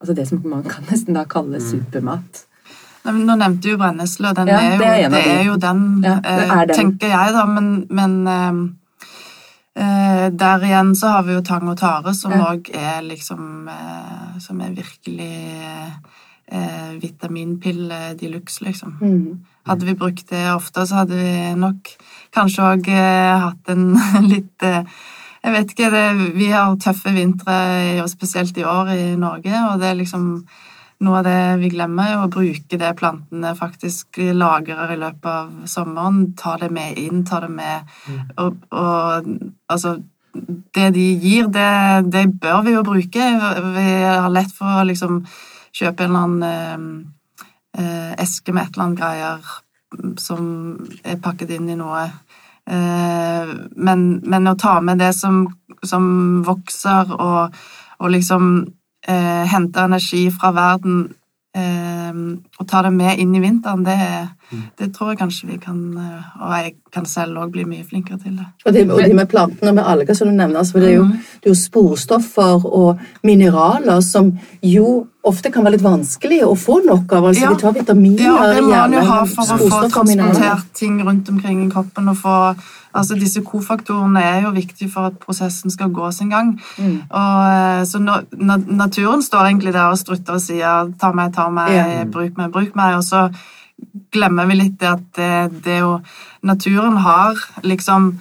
Altså 0.00 0.16
det 0.16 0.26
som 0.28 0.42
man 0.44 0.64
kan 0.68 0.84
nesten 0.92 1.16
da 1.16 1.24
kalle 1.28 1.60
mm. 1.60 1.66
supermat. 1.70 2.44
Nå 3.00 3.32
nevnte 3.32 3.64
du 3.64 3.78
brennesle, 3.80 4.28
og 4.28 4.44
ja, 4.44 4.58
er 4.60 4.74
jo, 4.74 4.80
det, 4.82 4.90
er 4.90 5.14
det, 5.14 5.22
er 5.24 5.46
jo 5.46 5.54
den, 5.56 5.86
ja, 6.04 6.18
er 6.20 6.68
den, 6.68 6.76
tenker 6.76 7.14
jeg, 7.14 7.32
da. 7.32 7.46
Men, 7.48 7.72
men 7.88 8.76
Eh, 9.80 10.26
der 10.32 10.64
igjen 10.66 10.96
så 10.98 11.12
har 11.14 11.22
vi 11.24 11.36
jo 11.36 11.42
tang 11.46 11.68
og 11.70 11.78
tare, 11.78 12.12
som 12.12 12.34
òg 12.34 12.72
ja. 12.74 12.96
er 12.96 13.04
liksom 13.06 13.68
Som 14.42 14.60
er 14.60 14.74
virkelig 14.74 15.36
eh, 16.50 16.92
vitaminpille 17.00 18.00
de 18.18 18.28
luxe, 18.32 18.64
liksom. 18.64 18.96
Mm. 19.00 19.44
Hadde 19.68 19.86
vi 19.86 19.96
brukt 19.98 20.30
det 20.30 20.46
ofte, 20.54 20.86
så 20.86 21.02
hadde 21.02 21.18
vi 21.18 21.54
nok 21.58 21.92
kanskje 22.34 22.66
òg 22.72 22.90
eh, 22.92 23.44
hatt 23.44 23.72
en 23.72 23.92
litt 24.32 24.66
eh, 24.66 24.84
Jeg 25.40 25.54
vet 25.54 25.70
ikke, 25.72 25.90
det, 25.92 26.32
vi 26.36 26.50
har 26.52 26.74
tøffe 26.76 27.14
vintre, 27.16 27.54
spesielt 28.12 28.58
i 28.60 28.66
år 28.68 28.90
i 28.92 29.04
Norge, 29.16 29.54
og 29.70 29.80
det 29.80 29.88
er 29.88 29.96
liksom 30.02 30.26
noe 31.00 31.20
av 31.20 31.24
det 31.24 31.60
vi 31.62 31.70
glemmer, 31.72 32.10
er 32.12 32.20
å 32.20 32.28
bruke 32.32 32.76
det 32.76 32.90
plantene 32.98 33.54
faktisk 33.56 34.20
lagrer 34.36 34.92
i 34.92 34.98
løpet 35.00 35.30
av 35.32 35.70
sommeren. 35.70 36.34
Ta 36.36 36.58
det 36.60 36.68
med 36.76 36.98
inn, 37.00 37.22
ta 37.24 37.40
det 37.40 37.48
med 37.54 37.88
mm. 37.88 38.18
og, 38.44 38.58
og, 38.68 39.30
altså 39.72 39.96
Det 40.30 40.90
de 40.94 41.06
gir, 41.18 41.48
det, 41.50 42.10
det, 42.12 42.26
bør 42.38 42.60
vi 42.62 42.74
jo 42.76 42.84
bruke. 42.86 43.30
Vi 43.74 43.86
har 44.04 44.28
lett 44.30 44.52
for 44.54 44.82
å 44.82 44.84
liksom 44.86 45.24
kjøpe 45.74 46.04
en 46.04 46.12
eller 46.12 46.20
annen 46.20 46.44
eh, 46.46 46.74
eh, 46.76 47.19
eske 47.78 48.52
med 48.52 48.66
et 48.66 48.74
eller 48.74 48.84
annet 48.84 48.98
greier 49.00 49.50
som 50.20 50.44
er 51.04 51.20
pakket 51.22 51.52
inn 51.56 51.68
i 51.70 51.78
noe. 51.78 52.02
Eh, 52.70 53.54
men, 53.76 54.04
men, 54.22 54.50
å 54.50 54.58
ta 54.58 54.78
med 54.84 55.00
det 55.02 55.12
som, 55.16 55.42
som 55.86 56.04
vokser, 56.46 57.10
og, 57.16 57.56
og 57.98 58.12
liksom 58.14 58.52
eh, 59.08 59.44
hente 59.50 59.86
energi 59.88 60.26
fra 60.34 60.52
verden 60.56 61.02
og 62.60 62.68
ta 62.68 62.82
det 62.84 62.92
med 62.92 63.18
inn 63.18 63.32
i 63.34 63.40
vinteren, 63.40 63.84
det, 63.86 63.96
mm. 64.52 64.64
det, 64.78 64.90
tror 64.92 65.12
jeg 65.12 65.20
kanskje 65.22 65.48
vi 65.48 65.56
kan 65.62 65.78
eh, 65.96 66.42
Og 66.44 66.50
jeg 66.58 66.74
kan 66.92 67.06
selv 67.08 67.38
òg 67.40 67.54
bli 67.54 67.64
mye 67.64 67.86
flinkere 67.88 68.18
til 68.20 68.34
det. 68.36 68.48
Og 68.66 68.74
det, 68.74 68.82
og 68.90 69.00
de 69.00 69.16
med 69.16 69.30
plantene 69.30 69.72
og 69.72 69.78
med 69.78 69.86
alger, 69.86 70.16
som 70.18 70.28
du 70.28 70.34
nevner, 70.34 70.58
altså, 70.60 70.80
det, 70.82 70.90
er 70.90 70.98
jo, 70.98 71.06
mm. 71.08 71.30
det 71.40 71.48
er 71.48 71.54
jo 71.54 71.60
sporstoffer 71.62 72.66
og 72.68 73.00
mineraler 73.24 74.04
som 74.04 74.34
jo 74.62 75.00
ofte 75.26 75.50
kan 75.52 75.64
være 75.64 75.76
litt 75.76 75.84
vanskelig 75.84 76.40
å 76.46 76.52
få 76.56 76.80
nok 76.86 77.12
av. 77.12 77.30
altså 77.30 77.44
ja. 77.44 77.52
Vi 77.52 77.60
tar 77.60 77.74
vitaminer 77.76 78.24
Ja, 78.24 78.36
det 78.54 78.62
må 78.64 78.72
man 78.72 78.94
jo 78.96 79.06
ha 79.10 79.18
for 79.28 79.54
å 79.54 79.58
få 79.60 79.80
transportert 79.92 80.70
ting 80.76 81.00
rundt 81.04 81.28
omkring 81.28 81.66
i 81.66 81.70
kroppen. 81.72 82.08
og 82.08 82.16
få, 82.16 82.36
altså 82.96 83.18
Disse 83.20 83.42
kofaktorene 83.44 84.22
er 84.24 84.46
jo 84.46 84.54
viktige 84.56 84.88
for 84.92 85.10
at 85.10 85.18
prosessen 85.20 85.72
skal 85.72 85.92
gå 85.92 86.08
sin 86.16 86.32
gang. 86.32 86.54
Mm. 86.78 86.96
Og, 87.04 87.42
eh, 87.50 87.84
så 87.84 88.00
no, 88.00 88.16
na, 88.32 88.56
Naturen 88.56 89.22
står 89.22 89.50
egentlig 89.50 89.74
der 89.76 89.92
og 89.92 89.98
strutter 90.00 90.38
og 90.38 90.40
sier 90.40 90.88
'ta 90.96 91.12
meg, 91.12 91.34
ta 91.34 91.50
meg, 91.50 91.74
ja. 91.74 92.04
bruk 92.04 92.38
meg, 92.38 92.49
bruk 92.52 92.74
meg'. 92.76 92.96
og 92.96 93.04
så 93.04 93.28
glemmer 94.12 94.46
vi 94.46 94.54
litt 94.54 94.80
det 94.80 94.88
at 94.88 95.06
det, 95.16 95.64
det 95.64 95.72
er 95.78 95.84
jo 95.86 96.00
Naturen 96.42 96.96
har 96.96 97.36
liksom 97.62 98.18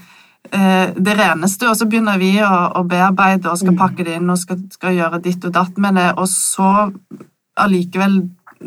Eh, 0.52 0.90
det 0.96 1.14
reneste, 1.14 1.68
og 1.70 1.76
så 1.78 1.86
begynner 1.86 2.18
vi 2.18 2.32
å, 2.42 2.54
å, 2.80 2.82
bearbeide 2.90 3.52
og 3.52 3.60
skal 3.60 3.76
mm. 3.76 3.78
pakke 3.78 4.06
det 4.08 4.16
inn 4.18 4.32
og 4.34 4.40
skal, 4.42 4.58
skal, 4.74 4.96
gjøre 4.98 5.20
ditt 5.22 5.44
og 5.46 5.52
datt 5.54 5.76
med 5.78 6.00
det, 6.00 6.08
og 6.18 6.26
så 6.32 6.70
allikevel 7.60 8.16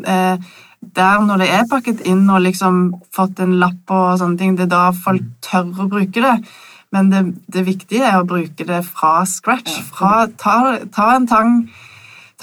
eh, 0.05 0.53
Der 0.95 1.25
når 1.25 1.41
det 1.41 1.49
er 1.55 1.67
pakket 1.71 2.05
inn 2.07 2.23
og 2.29 2.43
liksom 2.43 2.79
fått 3.15 3.41
en 3.43 3.57
lapp 3.59 3.91
og 3.91 4.19
sånne 4.19 4.39
ting, 4.39 4.55
det 4.55 4.67
er 4.67 4.71
da 4.71 4.85
folk 4.95 5.23
mm. 5.23 5.33
tør 5.43 5.83
å 5.83 5.89
bruke 5.91 6.23
det. 6.23 6.33
Men 6.93 7.11
det, 7.11 7.21
det 7.51 7.63
viktige 7.67 8.05
er 8.05 8.19
å 8.19 8.27
bruke 8.27 8.67
det 8.67 8.81
fra 8.85 9.23
scratch. 9.27 9.79
Fra, 9.95 10.27
ta, 10.39 10.77
ta 10.93 11.07
en 11.15 11.27
tang, 11.27 11.53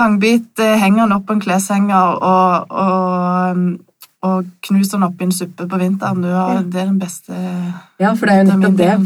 tangbit, 0.01 0.51
eh, 0.59 0.81
henger 0.81 1.05
den 1.05 1.15
opp 1.19 1.29
på 1.29 1.37
en 1.37 1.45
kleshenger 1.45 2.19
og, 2.19 2.75
og 2.75 3.87
og 4.21 4.49
knuser 4.67 4.99
den 4.99 5.07
oppi 5.07 5.25
en 5.25 5.33
suppe 5.33 5.65
på 5.65 5.79
vinteren. 5.81 6.25
Har, 6.29 6.59
ja. 6.59 6.63
Det 6.63 6.81
er 6.83 6.89
den 6.91 6.99
beste 7.01 7.33
Ja, 8.01 8.13
for 8.13 8.29
det 8.29 8.35
er 8.35 8.43
jo 8.43 8.49
nettopp 8.51 8.77
det. 8.77 8.97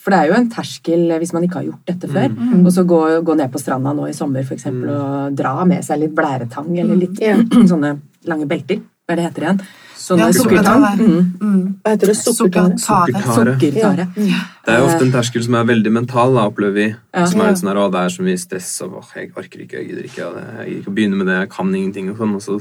For 0.00 0.14
det 0.14 0.20
er 0.20 0.30
jo 0.30 0.36
en 0.38 0.48
terskel 0.52 1.02
hvis 1.20 1.34
man 1.36 1.44
ikke 1.44 1.60
har 1.60 1.66
gjort 1.66 1.90
dette 1.92 2.08
før. 2.08 2.30
Mm. 2.32 2.52
mm. 2.54 2.62
Og 2.62 2.72
så 2.72 2.86
gå, 2.88 3.00
gå, 3.26 3.36
ned 3.36 3.52
på 3.52 3.60
stranda 3.60 3.92
nå 3.96 4.06
i 4.08 4.16
sommer 4.16 4.46
for 4.48 4.56
eksempel, 4.56 4.88
mm. 4.88 5.02
og 5.02 5.36
dra 5.36 5.52
med 5.68 5.84
seg 5.84 6.00
litt 6.00 6.14
blæretang 6.16 6.70
eller 6.72 7.02
litt 7.02 7.20
mm. 7.20 7.66
sånne 7.72 7.92
lange 8.30 8.48
belter. 8.48 8.80
Hva 8.80 9.14
er 9.14 9.20
det 9.20 9.28
heter 9.28 9.46
igjen? 9.46 9.60
Sånne 10.06 10.28
ja, 10.28 10.36
sukkertare. 10.36 10.92
Mm. 11.00 11.26
mm. 11.40 11.62
Hva 11.82 11.92
heter 11.96 12.12
det? 12.12 12.16
Sukkertare? 12.20 12.78
Sukkertare. 12.78 13.56
Sukkertare. 13.56 14.08
Det 14.14 14.74
er 14.74 14.80
jo 14.82 14.88
ofte 14.88 15.06
en 15.06 15.14
terskel 15.14 15.42
som 15.46 15.58
er 15.58 15.68
veldig 15.72 15.92
mental, 15.96 16.34
da, 16.36 16.46
opplever 16.46 16.76
vi. 16.76 16.88
Som 17.26 17.42
er 17.42 17.50
litt 17.50 17.62
sånn 17.62 17.72
her, 17.72 17.82
å, 17.82 17.90
det 17.90 18.02
er 18.06 18.14
så 18.14 18.26
mye 18.26 18.40
stress, 18.40 18.72
og 18.86 18.98
jeg 19.16 19.32
orker 19.34 19.64
ikke, 19.64 19.80
jeg 19.80 19.90
gidder 19.90 20.10
ikke, 20.10 20.26
jeg 20.26 20.66
gidder 20.68 20.82
ikke 20.82 20.92
å 20.92 20.98
begynne 20.98 21.18
med 21.18 21.30
det, 21.30 21.40
jeg 21.42 21.52
kan 21.56 21.72
ingenting, 21.74 22.12
og 22.12 22.20
sånn. 22.22 22.36
og 22.38 22.44
så 22.44 22.60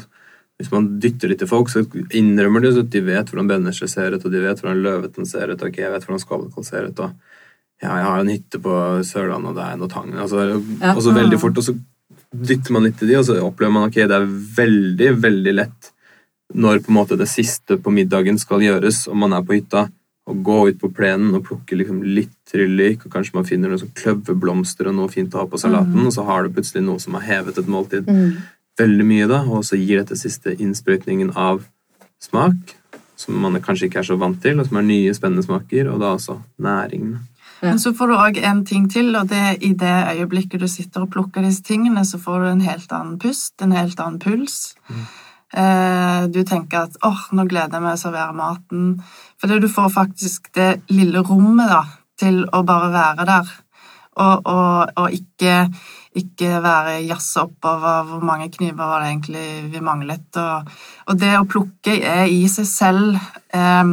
hvis 0.56 0.72
man 0.72 0.86
dytter 1.04 1.32
litt 1.32 1.42
til 1.44 1.50
folk, 1.52 1.72
så 1.72 1.84
innrømmer 2.16 2.64
de 2.64 2.72
at 2.80 2.92
de 2.94 3.02
vet 3.04 3.32
hvordan 3.32 3.50
Bennesle 3.50 3.90
ser 3.92 4.16
ut, 4.16 4.24
og 4.24 4.32
de 4.32 4.44
vet 4.44 4.62
hvordan 4.62 4.84
løveten 4.86 5.28
ser 5.28 5.52
ut, 5.52 5.60
og 5.60 5.80
jeg 5.82 5.92
vet 5.92 6.06
hvordan 6.08 6.22
Skålekål 6.24 6.68
ser 6.68 6.88
ut, 6.88 7.02
og 7.04 7.12
ja, 7.84 7.90
jeg 7.90 8.06
har 8.08 8.22
en 8.22 8.32
hytte 8.32 8.62
på 8.64 8.78
Sørlandet, 9.04 9.52
og 9.52 9.58
det 9.58 9.66
er 9.66 9.82
noe 9.82 9.92
tang 9.92 10.14
altså, 10.16 10.46
ja. 10.80 10.94
Og 10.94 11.02
så 11.04 11.12
veldig 11.12 11.40
fort, 11.42 11.60
og 11.60 11.66
så 11.66 11.75
dytter 12.32 12.72
man 12.72 12.88
litt 12.88 12.96
til 13.02 13.12
de, 13.12 13.18
og 13.20 13.28
så 13.28 13.36
opplever 13.44 13.75
man 13.75 13.90
ok, 13.90 14.00
det 14.08 14.16
er 14.16 14.30
veldig, 14.62 15.10
veldig 15.25 15.56
lett 15.60 15.92
når 16.54 16.82
på 16.86 16.92
en 16.92 16.98
måte 17.00 17.18
det 17.20 17.30
siste 17.32 17.80
på 17.82 17.94
middagen 17.94 18.38
skal 18.40 18.64
gjøres, 18.64 19.06
og 19.10 19.18
man 19.24 19.34
er 19.34 19.46
på 19.46 19.58
hytta, 19.58 19.88
å 20.25 20.34
gå 20.34 20.58
ut 20.72 20.80
på 20.82 20.90
plenen 20.90 21.36
og 21.38 21.44
plukke 21.46 21.78
liksom 21.78 22.00
litt 22.02 22.34
tryllik, 22.50 23.04
og 23.06 23.14
kanskje 23.14 23.36
man 23.38 23.46
finner 23.46 23.70
noen 23.70 23.84
sånn 23.84 23.94
kløverblomster 23.98 24.90
og 24.90 24.96
noe 24.98 25.12
fint 25.14 25.36
å 25.36 25.44
ha 25.44 25.50
på 25.50 25.60
salaten, 25.62 26.00
mm. 26.00 26.08
og 26.10 26.16
så 26.16 26.25
har 26.25 26.46
du 26.46 26.56
plutselig 26.56 26.82
noe 26.86 27.02
som 27.02 27.18
har 27.18 27.28
hevet 27.28 27.60
et 27.62 27.70
måltid. 27.70 28.10
Mm 28.10 28.40
veldig 28.80 29.06
mye, 29.08 29.28
da, 29.30 29.44
og 29.48 29.64
så 29.66 29.80
gir 29.80 30.02
dette 30.02 30.18
siste 30.20 30.56
innsprøytningen 30.56 31.34
av 31.40 31.64
smak, 32.24 32.75
som 33.16 33.38
man 33.40 33.62
kanskje 33.64 33.90
ikke 33.90 34.02
er 34.02 34.10
så 34.10 34.20
vant 34.20 34.42
til, 34.44 34.60
og 34.60 34.68
som 34.68 34.82
er 34.82 34.88
nye, 34.90 35.16
spennende 35.16 35.46
smaker, 35.46 35.90
og 35.92 36.02
da 36.04 36.16
også 36.18 36.38
næringen. 36.62 37.18
Ja. 37.62 37.72
Men 37.72 37.80
så 37.80 37.94
får 37.96 38.12
du 38.12 38.16
òg 38.18 38.40
en 38.44 38.66
ting 38.68 38.90
til, 38.92 39.14
og 39.16 39.30
det 39.32 39.40
er 39.40 39.62
i 39.64 39.72
det 39.80 39.94
øyeblikket 40.12 40.62
du 40.62 40.68
sitter 40.68 41.06
og 41.06 41.14
plukker 41.14 41.46
disse 41.46 41.64
tingene, 41.64 42.04
så 42.06 42.20
får 42.22 42.42
du 42.42 42.50
en 42.50 42.66
helt 42.66 42.92
annen 42.92 43.20
pust, 43.22 43.56
en 43.64 43.75
helt 43.75 44.00
annen 44.04 44.20
puls. 44.20 44.75
Mm. 44.90 45.06
Eh, 45.54 46.28
du 46.34 46.44
tenker 46.44 46.88
at 46.88 46.98
'åh, 47.02 47.12
oh, 47.12 47.36
nå 47.36 47.46
gleder 47.46 47.78
jeg 47.78 47.84
meg 47.84 47.94
å 47.94 48.02
servere 48.02 48.34
maten'. 48.34 49.04
Fordi 49.42 49.60
du 49.60 49.68
får 49.70 49.94
faktisk 49.94 50.54
det 50.54 50.82
lille 50.90 51.22
rommet 51.22 51.70
da, 51.70 51.84
til 52.18 52.46
å 52.52 52.64
bare 52.64 52.90
være 52.92 53.25
der, 53.25 53.54
og, 54.16 54.42
og, 54.46 54.90
og 54.96 55.12
ikke 55.12 55.70
ikke 56.16 56.62
være 56.64 57.02
jazza 57.04 57.44
oppover 57.44 58.06
hvor 58.08 58.22
mange 58.24 58.48
kniver 58.54 58.88
var 58.88 59.04
det 59.04 59.10
egentlig 59.10 59.48
vi 59.74 59.82
manglet. 59.84 60.30
Og, 60.40 60.70
og 61.08 61.20
det 61.20 61.34
å 61.36 61.48
plukke 61.50 61.98
er 62.00 62.30
i 62.32 62.46
seg 62.48 62.70
selv 62.70 63.18
eh, 63.52 63.84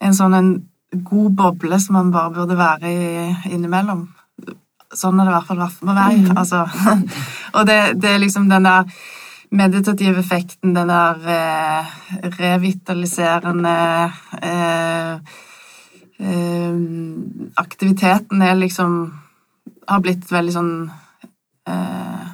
en 0.00 0.16
sånn 0.16 0.36
en 0.36 0.50
god 1.06 1.36
boble 1.36 1.80
som 1.82 1.98
man 1.98 2.12
bare 2.14 2.32
burde 2.32 2.56
være 2.58 2.92
i 2.92 3.52
innimellom. 3.52 4.06
Sånn 4.96 5.20
er 5.20 5.26
det 5.26 5.32
i 5.32 5.36
hvert 5.36 5.48
fall 5.50 5.60
vært 5.60 5.78
for 5.80 5.92
meg. 5.92 6.22
Mm. 6.24 6.36
Altså, 6.40 6.62
og 7.56 7.68
det, 7.68 7.78
det, 8.00 8.14
er 8.14 8.22
liksom 8.22 8.48
den 8.48 8.68
der 8.68 8.88
meditative 9.50 10.20
effekten, 10.22 10.74
den 10.74 10.88
der 10.88 11.28
eh, 11.32 11.92
revitaliserende 12.38 13.76
eh, 14.42 15.12
eh, 16.18 16.80
Aktiviteten 17.56 18.42
er 18.42 18.54
liksom 18.58 18.96
har 19.86 20.02
blitt 20.02 20.30
veldig 20.32 20.54
sånn 20.54 20.72
eh, 21.70 22.24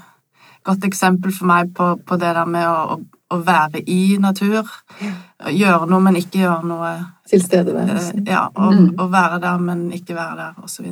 godt 0.66 0.86
eksempel 0.88 1.34
for 1.34 1.50
meg 1.50 1.72
på, 1.76 1.94
på 2.06 2.18
det 2.20 2.32
der 2.36 2.48
med 2.48 2.68
å, 2.68 2.98
å, 3.32 3.40
være 3.42 3.82
i 3.90 4.16
natur. 4.22 4.68
Gjøre 5.50 5.88
noe, 5.90 6.00
men 6.04 6.18
ikke 6.20 6.44
gjøre 6.44 6.68
noe. 6.68 6.92
Tilstedeværelse. 7.30 8.16
Eh, 8.22 8.30
ja, 8.32 8.46
og, 8.54 8.72
mm. 8.78 8.88
og, 8.96 9.06
være 9.12 9.42
der, 9.42 9.60
men 9.70 9.84
ikke 9.96 10.16
være 10.18 10.38
der, 10.38 10.64
osv. 10.64 10.88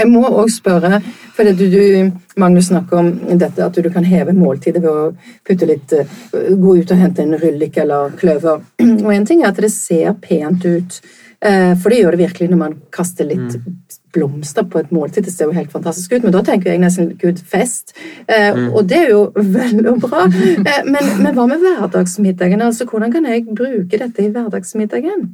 Jeg 0.00 0.10
må 0.10 0.24
òg 0.28 0.50
spørre, 0.52 1.00
for 1.36 1.48
du, 1.56 1.64
du, 1.70 2.10
Magnus 2.40 2.70
snakker 2.70 3.00
om 3.00 3.38
dette 3.40 3.64
at 3.64 3.78
du 3.78 3.90
kan 3.92 4.06
heve 4.06 4.34
måltidet 4.36 4.82
ved 4.82 4.90
å 4.90 5.08
putte 5.46 5.68
litt 5.68 5.94
eh, 5.96 6.18
Gå 6.32 6.76
ut 6.80 6.92
og 6.92 7.00
hente 7.00 7.24
en 7.24 7.38
ryllik 7.40 7.78
eller 7.80 8.14
kløver. 8.20 8.62
Og 8.80 9.10
en 9.14 9.26
ting 9.28 9.44
er 9.44 9.52
at 9.52 9.60
det 9.60 9.72
ser 9.74 10.14
pent 10.22 10.64
ut 10.66 11.00
Eh, 11.44 11.72
for 11.80 11.88
det 11.88 12.02
gjør 12.02 12.12
det 12.12 12.26
virkelig 12.26 12.50
når 12.52 12.58
man 12.60 12.74
kaster 12.92 13.24
litt 13.24 13.54
mm. 13.56 13.76
blomster 14.12 14.66
på 14.68 14.82
et 14.82 14.90
måltid. 14.92 15.24
Det 15.24 15.32
ser 15.32 15.48
jo 15.48 15.56
helt 15.56 15.72
fantastisk 15.72 16.12
ut, 16.12 16.26
men 16.26 16.34
da 16.34 16.42
tenker 16.44 16.72
jeg 16.72 16.82
nesten 16.82 17.14
gud, 17.20 17.40
fest. 17.40 17.94
Eh, 18.26 18.50
mm. 18.56 18.66
Og 18.74 18.84
det 18.88 18.98
er 19.06 19.12
jo 19.14 19.22
veldig 19.60 19.94
bra. 20.02 20.26
Eh, 20.28 20.82
men, 20.84 21.14
men, 21.22 21.32
hva 21.36 21.46
med 21.48 21.64
hverdagsmiddagen? 21.64 22.60
Altså, 22.66 22.84
Hvordan 22.90 23.14
kan 23.14 23.28
jeg 23.30 23.46
bruke 23.48 24.02
dette 24.02 24.26
i 24.26 24.28
hverdagsmiddagen? 24.34 25.30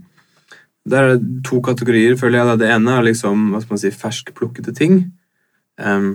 Det 0.87 0.99
er 0.99 1.17
to 1.47 1.61
kategorier, 1.65 2.15
føler 2.19 2.41
jeg. 2.41 2.59
Det 2.63 2.69
ene 2.71 2.99
er 2.99 3.09
liksom, 3.09 3.49
hva 3.53 3.63
skal 3.63 3.75
man 3.75 3.83
si, 3.83 3.91
ferskplukkede 3.91 4.75
ting. 4.77 5.01
Um, 5.83 6.13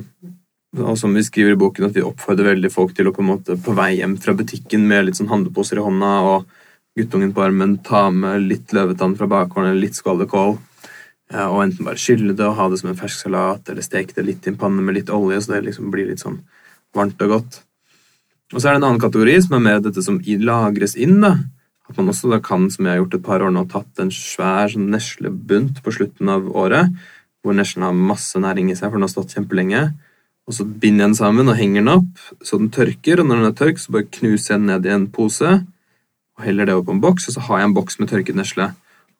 og 0.79 0.95
som 0.99 1.11
vi 1.15 1.23
skriver 1.27 1.57
i 1.57 1.59
boken, 1.59 1.89
at 1.89 1.97
vi 1.97 2.03
oppfordrer 2.05 2.53
veldig 2.53 2.71
folk 2.71 2.93
til 2.95 3.09
å 3.09 3.13
på 3.15 3.23
en 3.23 3.31
måte 3.33 3.57
på 3.59 3.75
vei 3.75 3.97
hjem 3.97 4.15
fra 4.23 4.35
butikken 4.37 4.85
med 4.87 5.09
litt 5.09 5.19
sånn 5.19 5.31
handleposer 5.31 5.81
i 5.81 5.83
hånda 5.83 6.11
og 6.29 6.45
guttungen 6.95 7.33
på 7.35 7.43
armen, 7.43 7.77
ta 7.83 8.05
med 8.11 8.47
litt 8.47 8.71
løvetann 8.75 9.17
fra 9.19 9.27
bakgården 9.31 9.79
litt 9.79 9.99
skålekål, 9.99 10.55
og 11.31 11.59
enten 11.63 11.87
bare 11.87 11.99
skylle 11.99 12.35
det 12.35 12.47
og 12.47 12.57
ha 12.57 12.69
det 12.71 12.79
som 12.81 12.91
en 12.91 12.99
fersk 12.99 13.25
salat, 13.25 13.67
eller 13.71 13.83
steke 13.83 14.15
det 14.15 14.25
litt 14.27 14.47
i 14.47 14.51
en 14.51 14.59
panne 14.59 14.83
med 14.83 14.97
litt 14.97 15.11
olje, 15.11 15.39
så 15.43 15.53
det 15.53 15.61
liksom 15.69 15.91
blir 15.91 16.09
litt 16.09 16.23
sånn 16.23 16.41
varmt 16.95 17.21
og 17.23 17.35
godt. 17.35 17.61
Og 18.51 18.59
så 18.59 18.67
er 18.67 18.75
det 18.75 18.81
en 18.81 18.89
annen 18.89 19.03
kategori 19.03 19.37
som 19.43 19.55
er 19.55 19.65
mer 19.67 19.83
dette 19.83 20.03
som 20.03 20.19
lagres 20.19 20.97
inn. 20.99 21.21
da. 21.23 21.37
At 21.91 21.98
man 22.00 22.12
også 22.13 22.29
da 22.31 22.39
kan, 22.43 22.69
som 22.71 22.88
jeg 22.88 22.95
har 22.95 23.01
gjort 23.01 23.17
et 23.17 23.25
par 23.25 23.43
år 23.43 23.51
nå, 23.51 23.65
tatt 23.67 24.00
en 24.00 24.13
svær 24.15 24.71
sånn 24.71 24.88
neslebunt 24.93 25.81
på 25.83 25.91
slutten 25.91 26.31
av 26.31 26.48
året, 26.55 26.93
hvor 27.43 27.57
neslen 27.57 27.83
har 27.83 27.98
masse 27.98 28.39
næring 28.39 28.69
i 28.71 28.77
seg, 28.77 28.88
for 28.88 28.95
den 28.95 29.07
har 29.10 29.12
stått 29.12 29.36
kjempelenge. 29.36 29.89
Og 30.48 30.55
så 30.55 30.63
binder 30.65 31.03
jeg 31.05 31.12
den 31.12 31.17
sammen 31.19 31.51
og 31.51 31.60
henger 31.60 31.83
den 31.83 31.91
opp 31.91 32.24
så 32.48 32.57
den 32.62 32.71
tørker. 32.74 33.19
Og 33.21 33.27
når 33.27 33.41
den 33.41 33.50
er 33.50 33.57
tørk, 33.60 33.81
så 33.81 33.93
bare 33.95 34.07
knuser 34.07 34.55
jeg 34.55 34.62
den 34.62 34.71
ned 34.71 34.88
i 34.88 34.95
en 34.95 35.10
pose 35.12 35.51
og 36.41 36.48
heller 36.48 36.65
det 36.65 36.77
opp 36.77 36.88
på 36.88 36.95
en 36.95 37.03
boks, 37.03 37.27
og 37.27 37.36
så 37.36 37.43
har 37.45 37.60
jeg 37.60 37.69
en 37.69 37.75
boks 37.75 38.00
med 38.00 38.10
tørket 38.10 38.38
nesle. 38.39 38.71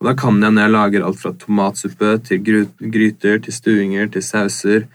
Og 0.02 0.08
da 0.08 0.16
kan 0.18 0.40
jeg, 0.42 0.56
når 0.56 0.64
jeg 0.64 0.74
lager 0.74 1.04
alt 1.06 1.20
fra 1.22 1.32
tomatsuppe 1.38 2.16
til 2.26 2.40
gryter, 2.82 3.42
til 3.44 3.54
stuinger, 3.54 4.08
til 4.10 4.24
sauser, 4.26 4.88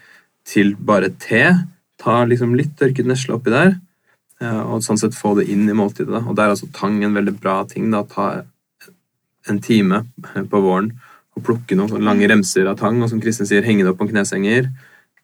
til 0.47 0.73
bare 0.88 1.12
te, 1.23 1.45
ta 2.02 2.16
liksom 2.26 2.56
litt 2.59 2.75
tørket 2.80 3.06
nesle 3.06 3.37
oppi 3.37 3.52
der, 3.54 3.76
og 4.43 4.83
sånn 4.85 4.99
sett 5.00 5.16
få 5.16 5.33
det 5.38 5.47
inn 5.52 5.64
i 5.69 5.76
måltidet. 5.76 6.12
Da. 6.12 6.21
Og 6.26 6.37
der 6.37 6.50
er 6.50 6.57
altså 6.57 6.69
tang 6.76 6.99
en 7.05 7.16
veldig 7.16 7.38
bra 7.40 7.62
ting. 7.69 7.88
da, 7.90 8.02
Ta 8.05 8.43
en 9.49 9.61
time 9.62 10.02
på 10.26 10.61
våren 10.61 10.90
og 11.37 11.45
plukke 11.47 11.76
noen 11.78 12.02
lange 12.05 12.26
remser 12.28 12.66
av 12.66 12.78
tang, 12.81 12.99
og 13.05 13.11
som 13.12 13.21
Kristin 13.23 13.47
sier, 13.47 13.64
henge 13.64 13.85
det 13.85 13.93
opp 13.93 14.00
på 14.00 14.09
en 14.09 14.14
knesenger 14.14 14.71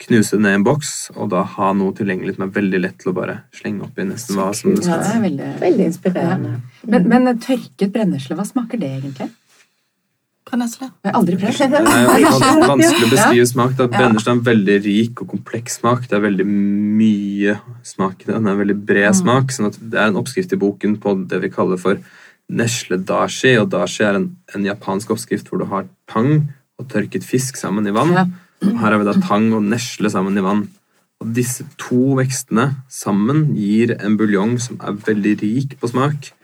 knuse 0.06 0.36
det 0.36 0.42
ned 0.42 0.56
i 0.56 0.58
en 0.60 0.64
boks, 0.66 0.92
og 1.14 1.30
da 1.32 1.42
ha 1.56 1.70
noe 1.76 1.94
tilgjengelig 1.96 2.36
som 2.36 2.46
er 2.46 2.54
veldig 2.56 2.80
lett 2.82 2.98
til 3.02 3.12
å 3.12 3.16
bare 3.16 3.36
slenge 3.54 3.86
opp 3.86 3.98
i 3.98 4.06
nesten 4.08 4.38
hva 4.38 4.48
som 4.56 4.74
det 4.74 4.84
skal. 4.84 4.98
Ja, 4.98 5.04
det 5.04 5.12
er 5.14 5.22
veldig, 5.26 5.50
veldig 5.62 5.86
inspirerende. 5.90 6.54
Ja. 6.56 6.82
Men, 6.94 7.08
men, 7.12 7.30
tørket 7.42 7.94
brennesle, 7.94 8.36
hva 8.38 8.46
smaker 8.48 8.80
det 8.82 8.90
egentlig? 8.96 9.28
Brennesle? 10.52 10.90
Jeg 11.00 11.08
har 11.08 11.14
aldri 11.16 11.36
prøvd. 11.40 11.60
Det 11.72 11.78
er 11.80 12.66
vanskelig 12.68 13.06
å 13.06 13.10
beskrive 13.14 13.44
smak. 13.48 13.70
Da. 13.78 13.86
Brennesle 13.88 14.34
er 14.34 14.36
en 14.36 14.42
veldig 14.44 14.74
rik 14.84 15.22
og 15.24 15.30
kompleks 15.30 15.78
smak. 15.80 16.04
Det 16.10 16.18
er 16.18 16.26
veldig 16.26 16.44
mye 16.44 17.54
smak 17.88 18.20
i 18.20 18.28
den. 18.28 18.34
det. 18.34 18.50
Er 18.50 18.52
en 18.52 18.60
veldig 18.60 18.76
bred 18.90 19.08
mm. 19.08 19.18
smak. 19.22 19.54
sånn 19.56 19.70
at 19.70 19.78
Det 19.80 19.96
er 19.96 20.10
en 20.10 20.18
oppskrift 20.20 20.52
i 20.52 20.58
boken 20.60 20.98
på 21.00 21.14
det 21.30 21.40
vi 21.46 21.52
kaller 21.54 21.80
for 21.80 22.02
nesle 22.52 23.00
dashi. 23.00 23.54
Og 23.62 23.70
dashi 23.72 24.04
er 24.04 24.20
en, 24.20 24.28
en 24.52 24.68
japansk 24.68 25.14
oppskrift 25.16 25.48
hvor 25.48 25.62
du 25.62 25.70
har 25.72 25.88
tang 26.12 26.50
og 26.76 26.90
tørket 26.92 27.24
fisk 27.24 27.56
sammen 27.56 27.88
i 27.88 27.96
vann. 27.96 28.12
Ja. 28.12 28.26
Her 28.68 28.90
har 28.90 29.00
vi 29.00 29.08
da 29.08 29.16
tang 29.24 29.48
og 29.56 29.64
nesle 29.64 30.12
sammen 30.12 30.36
i 30.36 30.44
vann. 30.44 30.66
Og 31.24 31.32
disse 31.32 31.64
to 31.80 32.18
vekstene 32.20 32.74
sammen 32.92 33.54
gir 33.56 33.96
en 33.96 34.20
buljong 34.20 34.58
som 34.60 34.76
er 34.84 35.00
veldig 35.08 35.34
rik 35.40 35.80
på 35.80 35.88
smak. 35.94 36.34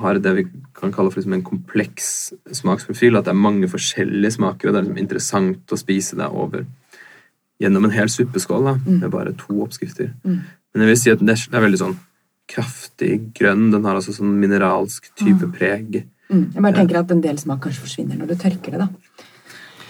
Har 0.00 0.16
det 0.16 0.32
vi 0.36 0.46
kan 0.76 0.92
kalle 0.92 1.12
for 1.12 1.20
liksom 1.20 1.34
en 1.36 1.44
kompleks 1.44 2.06
smaksprofil. 2.50 3.18
At 3.18 3.26
det 3.28 3.34
er 3.34 3.44
mange 3.44 3.68
forskjellige 3.68 4.38
smaker, 4.38 4.68
og 4.68 4.74
det 4.74 4.80
er 4.80 4.86
liksom 4.86 5.02
interessant 5.02 5.74
å 5.74 5.80
spise 5.80 6.16
det 6.18 6.30
over 6.30 6.64
gjennom 7.62 7.84
en 7.86 7.94
hel 7.94 8.10
suppeskål 8.10 8.64
da, 8.66 8.72
mm. 8.80 8.96
med 9.04 9.12
bare 9.12 9.34
to 9.38 9.60
oppskrifter. 9.62 10.10
Mm. 10.24 10.40
Men 10.72 10.84
jeg 10.84 10.90
vil 10.90 10.98
si 11.02 11.12
at 11.12 11.22
nesle 11.22 11.58
er 11.58 11.66
veldig 11.66 11.82
sånn 11.82 11.98
kraftig 12.50 13.12
grønn. 13.36 13.68
Den 13.74 13.86
har 13.86 13.98
altså 13.98 14.14
sånn 14.16 14.32
mineralsk 14.40 15.12
type 15.14 15.46
mm. 15.46 15.54
preg. 15.54 16.02
Mm. 16.32 16.46
Jeg 16.56 16.64
bare 16.64 16.76
tenker 16.80 17.02
at 17.02 17.12
en 17.12 17.22
del 17.22 17.38
smak 17.40 17.62
kanskje 17.66 17.84
forsvinner 17.84 18.18
når 18.18 18.32
du 18.32 18.36
tørker 18.40 18.74
det. 18.74 18.86
da. 18.86 19.11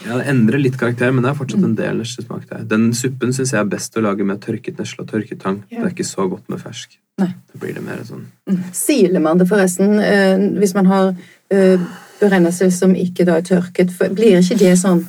Ja, 0.06 0.18
Det 0.18 0.26
endrer 0.32 0.58
litt 0.58 0.78
karakter, 0.80 1.12
men 1.14 1.24
det 1.24 1.30
er 1.30 1.38
fortsatt 1.38 1.62
en 1.62 1.76
del 1.78 2.00
neslesmak 2.00 2.48
der. 2.50 2.64
Den 2.68 2.90
suppen 2.96 3.34
syns 3.34 3.52
jeg 3.54 3.60
er 3.62 3.70
best 3.70 3.96
å 3.96 4.02
lage 4.04 4.26
med 4.26 4.42
tørket 4.42 4.80
nesle 4.80 5.04
og 5.04 5.12
tørket 5.12 5.42
tang. 5.44 5.62
Ja. 5.70 5.82
Det 5.82 5.86
er 5.86 5.94
ikke 5.94 6.08
så 6.08 6.26
godt 6.30 6.48
med 6.52 6.62
fersk. 6.62 6.98
Nei. 7.20 7.28
Da 7.52 7.60
blir 7.60 7.74
det 7.76 7.82
mer 7.84 8.00
sånn 8.08 8.24
mm. 8.48 8.60
Siler 8.72 9.20
man 9.20 9.40
det 9.40 9.44
forresten 9.50 9.98
eh, 10.00 10.40
hvis 10.56 10.72
man 10.72 10.88
har 10.88 11.10
eh, 11.52 11.82
brennesle 12.22 12.70
som 12.72 12.94
ikke 12.96 13.26
da 13.28 13.36
er 13.40 13.46
tørket? 13.46 13.92
Blir 14.16 14.40
ikke 14.40 14.56
det 14.62 14.72
sånn 14.80 15.04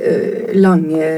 eh, 0.00 0.56
lange 0.56 1.10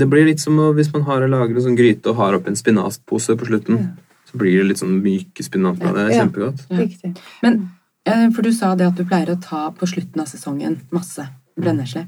Det 0.00 0.10
blir 0.10 0.26
litt 0.26 0.42
som 0.42 0.58
hvis 0.74 0.90
man 0.96 1.06
har 1.06 1.24
en 1.28 1.62
sånn 1.62 1.78
gryte 1.78 2.10
og 2.10 2.18
har 2.18 2.38
oppi 2.38 2.50
en 2.50 2.58
spinatpose 2.58 3.38
på 3.38 3.48
slutten. 3.48 3.78
Ja. 3.84 4.22
Så 4.28 4.42
blir 4.42 4.58
det 4.58 4.68
litt 4.72 4.82
sånn 4.82 4.98
myke 5.00 5.46
spinatblader. 5.46 6.10
Det 6.10 6.16
er 6.16 6.24
kjempegodt. 6.26 6.66
Ja. 6.74 7.12
Men 7.46 8.32
For 8.34 8.44
du 8.44 8.50
sa 8.56 8.74
det 8.76 8.86
at 8.88 8.96
du 8.96 9.04
pleier 9.04 9.30
å 9.34 9.40
ta 9.40 9.68
på 9.76 9.86
slutten 9.88 10.20
av 10.22 10.28
sesongen 10.30 10.78
masse 10.96 11.24
brennesle. 11.60 12.04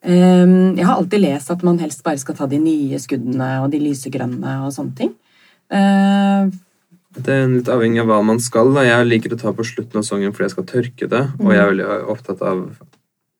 Ehm, 0.00 0.76
jeg 0.78 0.86
har 0.86 0.96
alltid 0.96 1.20
lest 1.20 1.50
at 1.52 1.62
man 1.66 1.78
helst 1.82 2.02
bare 2.04 2.20
skal 2.20 2.36
ta 2.38 2.48
de 2.48 2.60
nye 2.62 2.98
skuddene 3.00 3.50
og 3.60 3.70
de 3.72 3.82
lysegrønne 3.82 4.56
og 4.64 4.72
sånne 4.76 4.96
ting. 4.96 5.12
Ehm, 5.76 6.52
det 7.18 7.34
er 7.34 7.50
litt 7.50 7.68
avhengig 7.72 8.00
av 8.04 8.08
hva 8.12 8.20
man 8.22 8.40
skal. 8.42 8.72
Da. 8.76 8.86
Jeg 8.86 9.08
liker 9.08 9.34
å 9.34 9.40
ta 9.40 9.52
på 9.56 9.66
slutten 9.66 9.98
av 9.98 10.06
sesongen 10.06 10.32
fordi 10.32 10.46
jeg 10.46 10.54
skal 10.54 10.70
tørke 10.70 11.10
det, 11.10 11.24
og 11.42 11.52
jeg 11.52 11.62
er 11.62 11.70
veldig 11.72 11.88
opptatt 12.14 12.44
av 12.46 12.64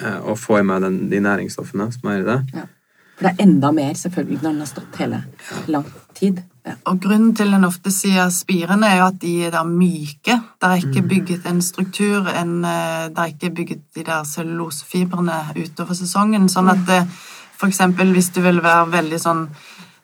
eh, 0.03 0.21
å 0.27 0.35
få 0.39 0.59
i 0.59 0.67
meg 0.67 0.83
den, 0.85 1.01
de 1.13 1.23
næringsstoffene 1.23 1.87
som 1.95 2.11
er 2.11 2.23
i 2.23 2.27
det. 2.27 2.39
Ja. 2.59 2.67
For 3.15 3.29
det 3.29 3.33
er 3.35 3.45
enda 3.45 3.71
mer, 3.77 3.93
selvfølgelig, 4.01 4.41
når 4.41 4.51
den 4.51 4.65
har 4.65 4.71
stått 4.71 4.99
hele 5.03 5.23
lang 5.71 5.87
tid. 6.17 6.43
Og 6.85 7.01
Grunnen 7.01 7.33
til 7.37 7.55
en 7.57 7.65
ofte 7.65 7.93
sier 7.95 8.29
spirene, 8.35 8.89
er 8.89 9.01
jo 9.01 9.07
at 9.09 9.19
de 9.23 9.33
er 9.49 9.65
myke. 9.65 10.37
Det 10.61 10.69
er 10.69 10.83
ikke 10.83 11.03
mm. 11.03 11.09
bygget 11.09 11.47
en 11.49 11.63
struktur, 11.65 12.29
en, 12.29 12.65
eh, 12.65 13.09
det 13.09 13.19
er 13.19 13.33
ikke 13.33 13.55
bygget 13.57 13.83
de 13.97 14.05
der 14.05 14.25
cellulosefibrene 14.29 15.39
utover 15.57 15.97
sesongen. 15.97 16.49
Sånn 16.53 16.69
at 16.73 16.83
det, 16.89 17.03
eh, 17.07 17.29
eksempel 17.69 18.13
hvis 18.13 18.31
du 18.35 18.41
vil 18.45 18.63
være 18.65 18.91
veldig 18.93 19.21
sånn 19.21 19.47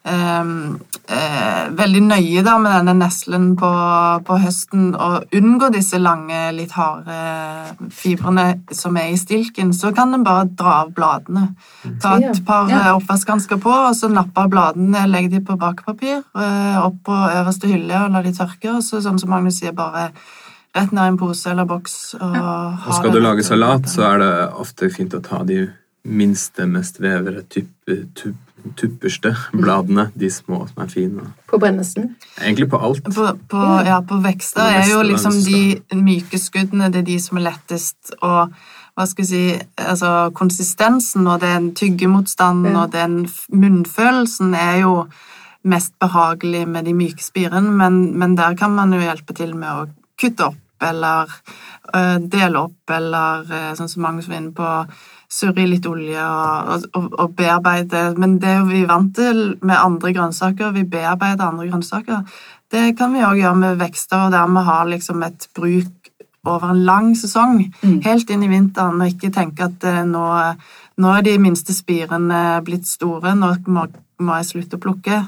veldig 0.06 2.00
nøye 2.06 2.42
da 2.46 2.52
med 2.62 2.70
denne 2.70 2.94
neslen 3.00 3.48
på, 3.58 3.70
på, 4.26 4.36
høsten 4.38 4.92
og 4.94 5.34
unngå 5.34 5.70
disse 5.74 5.98
lange, 5.98 6.38
litt 6.54 6.76
harde 6.76 7.16
fibrene 7.94 8.46
som 8.74 8.96
er 9.00 9.12
i 9.12 9.18
stilken, 9.18 9.72
så 9.74 9.90
kan 9.96 10.14
en 10.14 10.24
bare 10.26 10.46
dra 10.46 10.76
av 10.84 10.92
bladene. 10.94 11.48
Ta 12.02 12.16
et 12.22 12.42
par 12.46 12.70
ja. 12.70 12.94
oppvaskhansker 12.94 13.60
på, 13.62 13.72
og 13.72 13.98
så 13.98 14.10
nappe 14.12 14.46
av 14.46 14.52
bladene, 14.52 15.06
legge 15.10 15.36
de 15.36 15.42
på 15.46 15.58
bakepapir 15.58 16.20
eh, 16.20 16.78
opp 16.82 17.02
på 17.06 17.20
øverste 17.26 17.70
hylle 17.70 18.04
og 18.04 18.14
la 18.14 18.22
de 18.22 18.34
tørke. 18.36 18.76
og 18.76 18.82
så, 18.86 19.02
sånn 19.02 19.18
som 19.22 19.34
Magnus 19.34 19.60
sier, 19.60 19.74
bare 19.76 20.10
rett 20.76 20.92
ned 20.92 21.02
i 21.02 21.12
en 21.14 21.20
pose 21.20 21.50
eller 21.50 21.66
boks. 21.68 21.98
Og, 22.20 22.36
ja. 22.36 22.56
og 22.86 22.98
skal 23.00 23.14
du 23.14 23.20
lage 23.22 23.46
salat, 23.46 23.90
så 23.90 24.06
er 24.12 24.22
det 24.22 24.32
ofte 24.62 24.90
fint 24.94 25.14
å 25.16 25.22
ta 25.24 25.42
de 25.46 25.64
minste, 26.06 26.66
mest 26.70 27.00
vevere 27.02 27.42
type, 27.50 28.02
type 28.14 28.45
tupperste 28.79 29.35
bladene, 29.52 30.09
de 30.14 30.31
små 30.33 30.62
som 30.68 30.85
er 30.85 30.92
fine. 30.92 31.26
På 31.50 31.61
brennesten? 31.62 32.14
Egentlig 32.40 32.70
på 32.72 32.81
alt. 32.88 33.05
På, 33.05 33.29
på, 33.50 33.66
ja, 33.87 34.00
på 34.07 34.18
vekster 34.24 34.81
er 34.81 34.90
jo 34.90 35.02
liksom 35.07 35.37
de 35.46 36.00
myke 36.00 36.40
skuddene 36.40 36.90
det 36.92 37.05
er 37.05 37.11
de 37.12 37.20
som 37.22 37.40
er 37.40 37.48
lettest 37.50 38.16
å 38.22 38.48
hva 38.96 39.05
skal 39.05 39.26
jeg 39.26 39.29
si, 39.29 39.64
altså 39.85 40.11
Konsistensen 40.33 41.26
og 41.29 41.42
den 41.42 41.74
tyggemotstanden 41.76 42.72
ja. 42.72 42.85
og 42.87 42.94
den 42.94 43.18
munnfølelsen 43.52 44.55
er 44.57 44.79
jo 44.87 44.94
mest 45.68 45.92
behagelig 46.00 46.62
med 46.70 46.87
de 46.88 46.94
myke 46.96 47.20
spirene, 47.20 47.74
men, 47.76 48.14
men, 48.16 48.37
der 48.38 48.57
kan 48.57 48.72
man 48.72 48.94
jo 48.94 49.02
hjelpe 49.02 49.35
til 49.37 49.52
med 49.59 49.68
å 49.68 49.85
kutte 50.16 50.48
opp 50.52 50.87
eller 50.87 51.29
uh, 51.92 52.16
dele 52.20 52.62
opp, 52.68 52.92
eller 52.92 53.44
uh, 53.50 53.70
sånn 53.76 53.90
som 53.90 54.05
mange 54.07 54.24
var 54.24 54.38
inne 54.38 54.55
på 54.57 54.70
surre 55.32 55.64
i 55.64 55.68
litt 55.70 55.86
olje 55.90 56.22
og, 56.22 56.86
og, 56.94 57.08
og, 57.12 57.34
bearbeide. 57.38 58.08
Men 58.20 58.38
det 58.42 58.52
er 58.52 58.66
vi 58.68 58.84
vant 58.88 59.14
til 59.16 59.42
med 59.62 59.76
andre 59.76 60.12
grønnsaker. 60.16 60.74
Vi 60.76 60.86
bearbeider 60.90 61.48
andre 61.48 61.68
grønnsaker. 61.70 62.22
Det 62.72 62.88
kan 62.98 63.14
vi 63.14 63.22
òg 63.22 63.38
gjøre 63.40 63.60
med 63.60 63.78
vekster, 63.78 64.26
og 64.26 64.34
dermed 64.34 64.66
ha 64.66 64.80
liksom 64.88 65.22
et 65.26 65.48
bruk 65.54 66.10
over 66.46 66.70
en 66.70 66.82
lang 66.86 67.12
sesong. 67.18 67.60
Mm. 67.82 68.00
Helt 68.06 68.30
inn 68.30 68.42
i 68.46 68.50
vinteren, 68.50 69.00
og 69.02 69.12
ikke 69.12 69.32
tenke 69.34 69.68
at 69.68 69.86
eh, 69.86 70.02
nå, 70.06 70.24
nå, 71.02 71.12
er 71.12 71.26
de 71.26 71.36
minste 71.42 71.74
spirene 71.74 72.42
blitt 72.66 72.88
store, 72.88 73.34
nå 73.38 73.52
må, 73.66 73.86
må 74.22 74.40
jeg 74.40 74.50
slutte 74.50 74.78
å 74.78 74.82
plukke. 74.82 75.22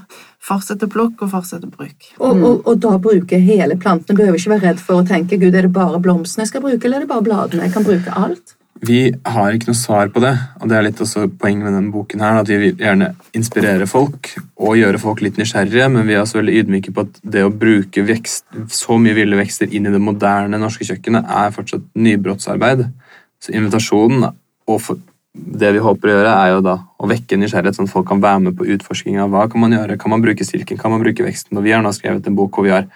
Fortsette 0.48 0.87
å 0.87 0.92
plukke 0.92 1.26
og 1.26 1.32
fortsette 1.34 1.68
å 1.68 1.74
bruke. 1.74 2.12
Og, 2.18 2.38
og, 2.38 2.62
og, 2.64 2.74
da 2.82 2.94
bruke 3.02 3.40
hele 3.42 3.78
planten. 3.80 4.14
Du 4.14 4.22
behøver 4.22 4.38
ikke 4.38 4.54
være 4.54 4.66
redd 4.70 4.82
for 4.82 5.02
å 5.02 5.08
tenke 5.08 5.40
gud, 5.40 5.54
er 5.54 5.66
det 5.66 5.74
bare 5.74 6.02
blomstene 6.02 6.46
jeg 6.46 6.54
skal 6.54 6.64
bruke, 6.64 6.82
eller 6.87 7.02
er 7.02 7.06
det 7.06 7.12
bare 7.12 7.26
bladene? 7.26 7.66
Jeg 7.66 7.76
kan 7.76 7.87
bruke 7.87 8.14
alt. 8.18 8.58
Vi 8.78 8.98
har 9.10 9.54
ikke 9.54 9.72
noe 9.72 9.78
svar 9.78 10.10
på 10.14 10.20
det, 10.22 10.32
og 10.60 10.70
det 10.70 10.76
er 10.78 10.84
litt 10.86 11.00
også 11.02 11.24
poenget 11.40 11.66
med 11.66 11.74
denne 11.74 11.92
boken. 11.92 12.20
her, 12.20 12.38
at 12.40 12.48
Vi 12.48 12.58
vil 12.58 12.76
gjerne 12.76 13.14
inspirere 13.34 13.86
folk 13.86 14.30
og 14.56 14.76
gjøre 14.76 14.98
folk 14.98 15.20
litt 15.20 15.36
nysgjerrige, 15.36 15.88
men 15.90 16.06
vi 16.06 16.14
er 16.14 16.20
også 16.22 16.38
veldig 16.38 16.54
ydmyke 16.62 16.94
på 16.94 17.00
at 17.00 17.20
det 17.22 17.42
å 17.44 17.50
bruke 17.50 18.06
vekst, 18.06 18.44
så 18.68 18.98
mye 18.98 19.14
ville 19.14 19.36
vekster 19.36 19.66
inn 19.74 19.86
i 19.86 19.90
det 19.90 20.00
moderne 20.00 20.58
norske 20.58 20.86
kjøkkenet 20.86 21.26
er 21.26 21.50
fortsatt 21.50 21.82
nybrottsarbeid. 21.94 22.86
Så 23.42 23.52
invitasjonen 23.52 24.30
og 24.68 24.80
det 25.34 25.72
vi 25.74 25.82
håper 25.82 26.08
å 26.08 26.14
gjøre, 26.14 26.32
er 26.34 26.54
jo 26.54 26.62
da 26.64 26.78
å 26.98 27.08
vekke 27.10 27.38
nysgjerrighet, 27.38 27.76
sånn 27.76 27.88
at 27.88 27.92
folk 27.92 28.08
kan 28.08 28.22
være 28.22 28.46
med 28.46 28.56
på 28.58 28.66
utforsking 28.74 29.18
av 29.22 29.30
hva 29.34 29.46
kan 29.50 29.62
man 29.62 29.74
gjøre. 29.74 29.98
Kan 29.98 30.14
man 30.14 30.22
bruke 30.22 30.46
silken, 30.46 30.78
kan 30.78 30.94
man 30.94 31.02
bruke 31.02 31.26
veksten? 31.26 31.58
Og 31.58 31.66
vi 31.66 31.74
har 31.74 31.82
nå 31.82 31.92
skrevet 31.94 32.26
en 32.26 32.38
bok 32.38 32.54
hvor 32.54 32.66
vi 32.66 32.74
har 32.74 32.88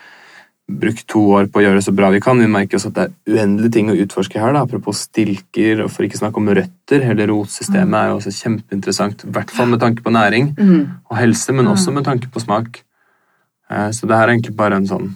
brukt 0.70 1.06
to 1.10 1.20
år 1.36 1.48
på 1.52 1.60
å 1.60 1.64
gjøre 1.64 1.80
det 1.80 1.86
så 1.86 1.94
bra 1.94 2.10
vi 2.14 2.20
kan. 2.22 2.40
Vi 2.40 2.50
merker 2.50 2.78
også 2.78 2.92
at 2.92 2.98
det 2.98 3.06
er 3.06 3.34
uendelige 3.34 3.74
ting 3.76 3.90
å 3.90 3.96
utforske 4.04 4.40
her. 4.40 4.54
Da. 4.54 4.62
Apropos 4.66 5.02
stilker, 5.08 5.82
og 5.84 5.90
for 5.92 6.06
ikke 6.06 6.20
snakke 6.20 6.40
om 6.40 6.52
røtter. 6.54 7.02
Hele 7.06 7.26
rotsystemet 7.30 7.98
er 7.98 8.12
jo 8.12 8.20
også 8.20 8.34
kjempeinteressant, 8.38 9.26
i 9.26 9.34
hvert 9.34 9.52
fall 9.52 9.72
med 9.72 9.82
tanke 9.82 10.04
på 10.04 10.14
næring 10.14 10.52
mm. 10.58 10.84
og 11.10 11.18
helse, 11.18 11.56
men 11.56 11.70
også 11.72 11.94
med 11.94 12.06
tanke 12.08 12.30
på 12.32 12.42
smak. 12.42 12.82
Eh, 13.70 13.90
så 13.92 14.08
det 14.08 14.16
her 14.16 14.28
er 14.28 14.36
egentlig 14.36 14.56
bare 14.58 14.80
en 14.80 14.88
sånn 14.88 15.12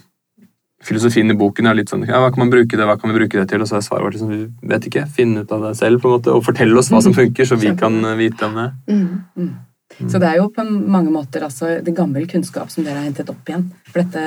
Filosofien 0.87 1.33
i 1.33 1.35
boken 1.35 1.65
er 1.65 1.73
litt 1.73 1.89
sånn 1.89 2.03
ja, 2.05 2.19
Hva 2.21 2.29
kan 2.29 2.43
man 2.43 2.51
bruke 2.53 2.77
det 2.77 2.85
hva 2.85 2.93
kan 3.01 3.09
vi 3.09 3.17
bruke 3.17 3.39
det 3.39 3.47
til? 3.49 3.63
Og 3.63 3.69
så 3.69 3.79
er 3.79 3.85
svaret 3.85 4.05
vårt 4.05 4.13
liksom, 4.13 4.29
vi 4.29 4.69
vet 4.69 4.85
ikke. 4.85 5.07
Finne 5.09 5.41
ut 5.41 5.53
av 5.55 5.65
det 5.65 5.71
selv 5.79 6.03
på 6.03 6.11
en 6.11 6.19
måte, 6.19 6.35
og 6.35 6.45
fortelle 6.45 6.77
oss 6.77 6.91
hva 6.93 7.01
som 7.03 7.15
funker, 7.17 7.49
så 7.49 7.57
vi 7.59 7.73
kan 7.79 7.97
eh, 8.05 8.19
vite 8.19 8.45
om 8.45 8.59
det. 8.59 8.67
Mm. 8.93 9.07
Mm. 9.41 9.55
Så 10.11 10.21
det 10.21 10.29
er 10.29 10.37
jo 10.37 10.51
på 10.53 10.63
mange 10.67 11.11
måter 11.11 11.47
altså, 11.47 11.79
det 11.81 11.95
gammel 11.97 12.27
kunnskap 12.29 12.69
som 12.69 12.85
dere 12.85 12.99
har 12.99 13.07
hentet 13.07 13.29
opp 13.31 13.49
igjen. 13.49 13.65
For 13.89 14.03
dette 14.03 14.23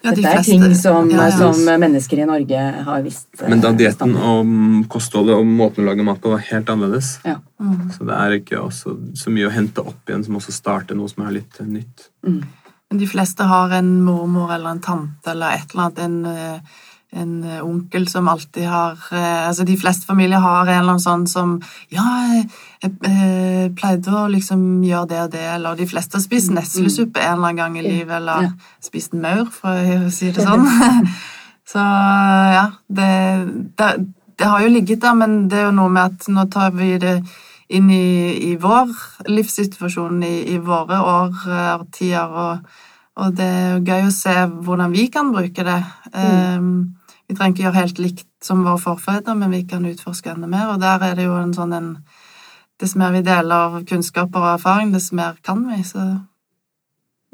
Ja, 0.00 0.14
de 0.14 0.22
Dette 0.22 0.38
er 0.38 0.44
ting 0.46 0.62
som, 0.78 1.10
ja, 1.12 1.26
ja. 1.28 1.36
som, 1.36 1.58
mennesker 1.82 2.22
i 2.22 2.26
Norge 2.28 2.60
har 2.86 3.02
visst. 3.04 3.28
Men 3.44 3.60
da 3.60 3.72
dietten 3.76 4.14
og 4.16 4.52
kostholdet 4.92 5.36
og 5.36 5.44
måten 5.44 5.84
å 5.84 5.90
lage 5.90 6.06
mat 6.06 6.22
på 6.22 6.32
var 6.32 6.40
helt 6.46 6.72
annerledes. 6.72 7.18
Mm. 7.24 7.90
Så 7.92 8.06
det 8.08 8.16
er 8.16 8.36
ikke 8.38 8.62
også 8.62 8.96
så 9.20 9.34
mye 9.34 9.50
å 9.50 9.52
hente 9.52 9.84
opp 9.84 10.08
igjen 10.08 10.24
som 10.24 10.38
også 10.40 10.56
starter 10.56 10.96
noe 10.96 11.12
som 11.12 11.26
er 11.26 11.36
litt 11.36 11.60
nytt. 11.66 12.08
Mm. 12.24 12.40
De 13.00 13.06
fleste 13.06 13.44
har 13.46 13.76
en 13.76 13.90
mormor 14.02 14.54
eller 14.56 14.72
en 14.72 14.80
tante 14.82 15.34
eller 15.34 15.60
et 15.60 15.74
eller 15.74 15.90
annet, 15.90 16.00
en 16.08 16.62
en 17.12 17.44
eh, 17.44 17.64
onkel 17.64 18.08
som 18.08 18.28
alltid 18.28 18.68
har 18.70 18.98
eh, 19.12 19.48
Altså, 19.48 19.64
de 19.64 19.76
fleste 19.76 20.06
familier 20.06 20.38
har 20.38 20.66
en 20.66 20.76
eller 20.76 20.94
annen 20.94 21.02
sånn 21.02 21.26
som 21.30 21.56
Ja, 21.90 22.04
jeg, 22.80 22.92
jeg, 23.04 23.16
jeg 23.60 23.72
pleide 23.76 24.14
å 24.16 24.28
liksom 24.32 24.62
gjøre 24.84 25.08
det 25.10 25.20
og 25.24 25.34
det, 25.34 25.44
eller 25.56 25.76
de 25.76 25.86
fleste 25.88 26.16
har 26.16 26.24
spist 26.24 26.52
mm, 26.52 26.56
neslesuppe 26.60 27.20
en 27.20 27.36
eller 27.36 27.50
annen 27.50 27.60
gang 27.60 27.76
i 27.78 27.84
livet, 27.84 28.14
eller 28.20 28.46
ja. 28.48 28.54
spist 28.82 29.16
maur, 29.16 29.50
for 29.52 29.76
å 29.98 30.10
si 30.16 30.32
det 30.34 30.46
sånn. 30.46 30.66
Så 31.70 31.78
ja, 31.78 32.64
det, 32.88 33.10
det, 33.78 33.90
det, 34.34 34.46
har 34.48 34.64
jo 34.64 34.72
ligget 34.72 35.04
der, 35.04 35.14
men 35.14 35.44
det 35.50 35.60
er 35.60 35.68
jo 35.68 35.76
noe 35.76 35.92
med 35.92 36.16
at 36.16 36.30
nå 36.32 36.46
tar 36.50 36.72
vi 36.74 36.96
det 36.98 37.20
inn 37.70 37.90
i, 37.94 38.50
i 38.50 38.54
vår 38.58 38.90
livssituasjon, 39.30 40.24
i, 40.26 40.36
i 40.56 40.56
våre 40.58 40.98
årtier, 41.06 42.32
og, 42.32 42.80
og 43.20 43.36
det 43.38 43.46
er 43.46 43.68
jo 43.76 43.84
gøy 43.86 44.08
å 44.08 44.16
se 44.16 44.34
hvordan 44.50 44.96
vi 44.96 45.06
kan 45.12 45.30
bruke 45.30 45.66
det. 45.68 45.78
Mm. 46.10 46.56
Um, 46.58 46.72
vi 47.30 47.36
trenger 47.38 47.54
ikke 47.54 47.66
gjøre 47.68 47.78
helt 47.84 48.02
likt 48.02 48.26
som 48.42 48.64
våre 48.66 48.80
forfedre, 48.82 49.36
men 49.38 49.54
vi 49.54 49.62
kan 49.70 49.86
utforske 49.86 50.32
enda 50.32 50.48
mer. 50.50 50.72
Og 50.72 50.82
der 50.82 51.04
er 51.06 51.14
det 51.14 51.28
jo 51.28 51.36
en 51.38 51.54
sånn 51.54 51.76
en 51.76 51.92
Dess 52.80 52.96
mer 52.96 53.12
vi 53.12 53.22
deler 53.24 53.80
kunnskaper 53.88 54.40
og 54.40 54.54
erfaring, 54.54 54.92
dess 54.94 55.10
mer 55.16 55.36
kan 55.44 55.62
vi. 55.68 55.82
Så 55.84 56.00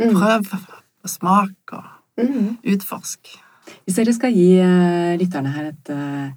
mm. 0.01 0.15
prøv 0.15 0.49
og 0.57 1.11
smak 1.11 1.77
og 1.77 1.85
mm. 2.19 2.57
utforsk. 2.75 3.37
Hvis 3.85 3.99
dere 3.99 4.15
skal 4.15 4.35
gi 4.35 4.49
uh, 4.63 5.15
lytterne 5.19 5.53
her 5.55 5.71
et, 5.73 5.91
uh, 5.91 6.31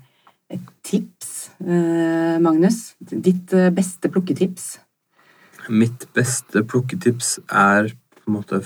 et 0.53 0.69
tips, 0.85 1.49
uh, 1.61 2.37
Magnus 2.41 2.95
Ditt 2.99 3.53
beste 3.75 4.09
plukketips? 4.09 4.77
Mitt 5.69 6.07
beste 6.17 6.63
plukketips 6.65 7.37
er 7.49 7.91
på 7.93 8.29
en 8.29 8.37
måte 8.39 8.61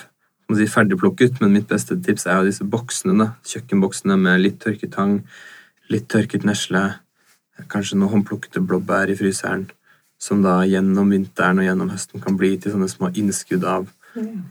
si 0.53 0.67
ferdigplukket, 0.69 1.39
men 1.41 1.53
mitt 1.55 1.69
beste 1.69 1.97
tips 2.03 2.27
er 2.27 2.41
jo 2.41 2.49
disse 2.49 2.65
boksene. 2.67 3.15
da, 3.19 3.29
Kjøkkenboksene 3.47 4.17
med 4.19 4.41
litt 4.41 4.59
tørket 4.63 4.93
tang, 4.95 5.21
litt 5.89 6.09
tørket 6.11 6.45
nesle, 6.47 6.83
kanskje 7.71 7.97
noen 7.97 8.17
håndplukkede 8.17 8.63
blåbær 8.65 9.11
i 9.11 9.17
fryseren, 9.17 9.67
som 10.23 10.43
da 10.43 10.61
gjennom 10.67 11.11
vinteren 11.11 11.59
og 11.59 11.67
gjennom 11.67 11.91
høsten 11.91 12.23
kan 12.23 12.37
bli 12.39 12.55
til 12.57 12.75
sånne 12.75 12.87
små 12.91 13.11
innskudd 13.19 13.65
av 13.67 13.89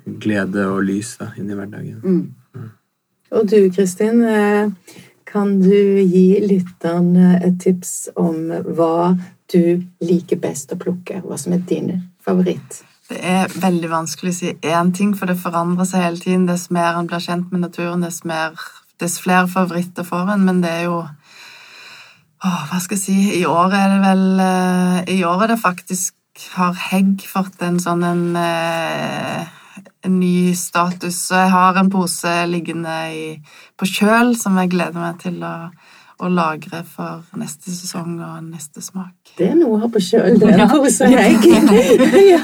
glede 0.05 0.67
og 0.69 0.83
lys 0.85 1.17
da, 1.21 1.31
inn 1.39 1.51
i 1.51 1.57
hverdagen. 1.57 2.03
Mm. 2.03 2.59
Mm. 2.59 2.71
Og 3.33 3.49
du, 3.49 3.59
Kristin, 3.73 4.21
eh, 4.27 4.71
kan 5.29 5.55
du 5.63 6.03
gi 6.03 6.27
lytterne 6.45 7.39
et 7.41 7.61
tips 7.63 8.11
om 8.21 8.51
hva 8.77 9.15
du 9.53 9.85
liker 10.05 10.41
best 10.43 10.75
å 10.75 10.81
plukke? 10.81 11.23
Hva 11.25 11.39
som 11.41 11.55
er 11.57 11.63
din 11.69 11.93
favoritt? 12.21 12.83
Det 13.09 13.21
er 13.21 13.53
veldig 13.61 13.91
vanskelig 13.93 14.33
å 14.33 14.37
si 14.37 14.53
én 14.75 14.93
ting, 14.97 15.15
for 15.17 15.29
det 15.29 15.41
forandrer 15.41 15.89
seg 15.89 16.05
hele 16.05 16.21
tiden. 16.21 16.47
Dess 16.49 16.69
mer 16.73 16.99
en 16.99 17.09
blir 17.09 17.23
kjent 17.23 17.51
med 17.53 17.65
naturen, 17.65 18.05
dess, 18.05 18.23
mer, 18.29 18.57
dess 19.01 19.19
flere 19.21 19.49
favoritter 19.53 20.07
får 20.07 20.35
en. 20.37 20.47
Men 20.49 20.63
det 20.65 20.71
er 20.73 20.87
jo 20.91 21.03
åh, 22.45 22.65
Hva 22.71 22.81
skal 22.83 22.99
jeg 22.99 23.05
si 23.05 23.41
I 23.41 23.45
år 23.49 23.75
er 23.77 23.95
det 23.95 24.01
vel 24.05 24.43
eh, 24.47 25.15
I 25.17 25.23
år 25.29 25.47
er 25.47 25.55
det 25.55 25.61
faktisk 25.63 26.45
Har 26.57 26.77
Hegg 26.91 27.25
fått 27.29 27.63
en 27.65 27.81
sånn 27.83 28.05
en, 28.09 28.23
eh, 28.41 29.43
en 30.03 30.15
ny 30.19 30.55
status. 30.57 31.19
Så 31.29 31.37
jeg 31.37 31.51
har 31.53 31.77
en 31.79 31.91
pose 31.93 32.33
liggende 32.49 32.95
i, 33.13 33.27
på 33.79 33.87
kjøl 33.87 34.33
som 34.41 34.57
jeg 34.59 34.73
gleder 34.73 34.97
meg 34.97 35.21
til 35.23 35.43
å 35.45 35.55
å 36.23 36.29
lagre 36.31 36.83
for 36.87 37.23
neste 37.39 37.73
sesong 37.75 38.15
og 38.23 38.45
neste 38.47 38.83
smak. 38.85 39.33
Det 39.39 39.49
er 39.51 39.57
noe 39.59 39.75
å 39.75 39.81
ha 39.83 39.89
på 39.91 40.03
kjøl, 40.03 40.37
det. 40.39 40.53
er 40.53 40.63
en 40.63 40.71
pose, 40.71 41.09
ja. 42.33 42.43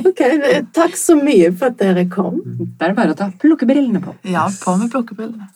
Ok, 0.00 0.22
Takk 0.74 0.98
så 0.98 1.14
mye 1.18 1.52
for 1.52 1.70
at 1.70 1.78
dere 1.78 2.08
kom. 2.10 2.40
Da 2.78 2.88
er 2.88 2.94
det 2.94 2.98
bare 2.98 3.14
å 3.14 3.18
ta 3.18 3.30
plukkebrillene 3.44 4.02
på. 4.02 4.16
Ja, 4.26 4.48
på 4.50 4.74
med 4.80 4.90
plukkebrillene. 4.94 5.50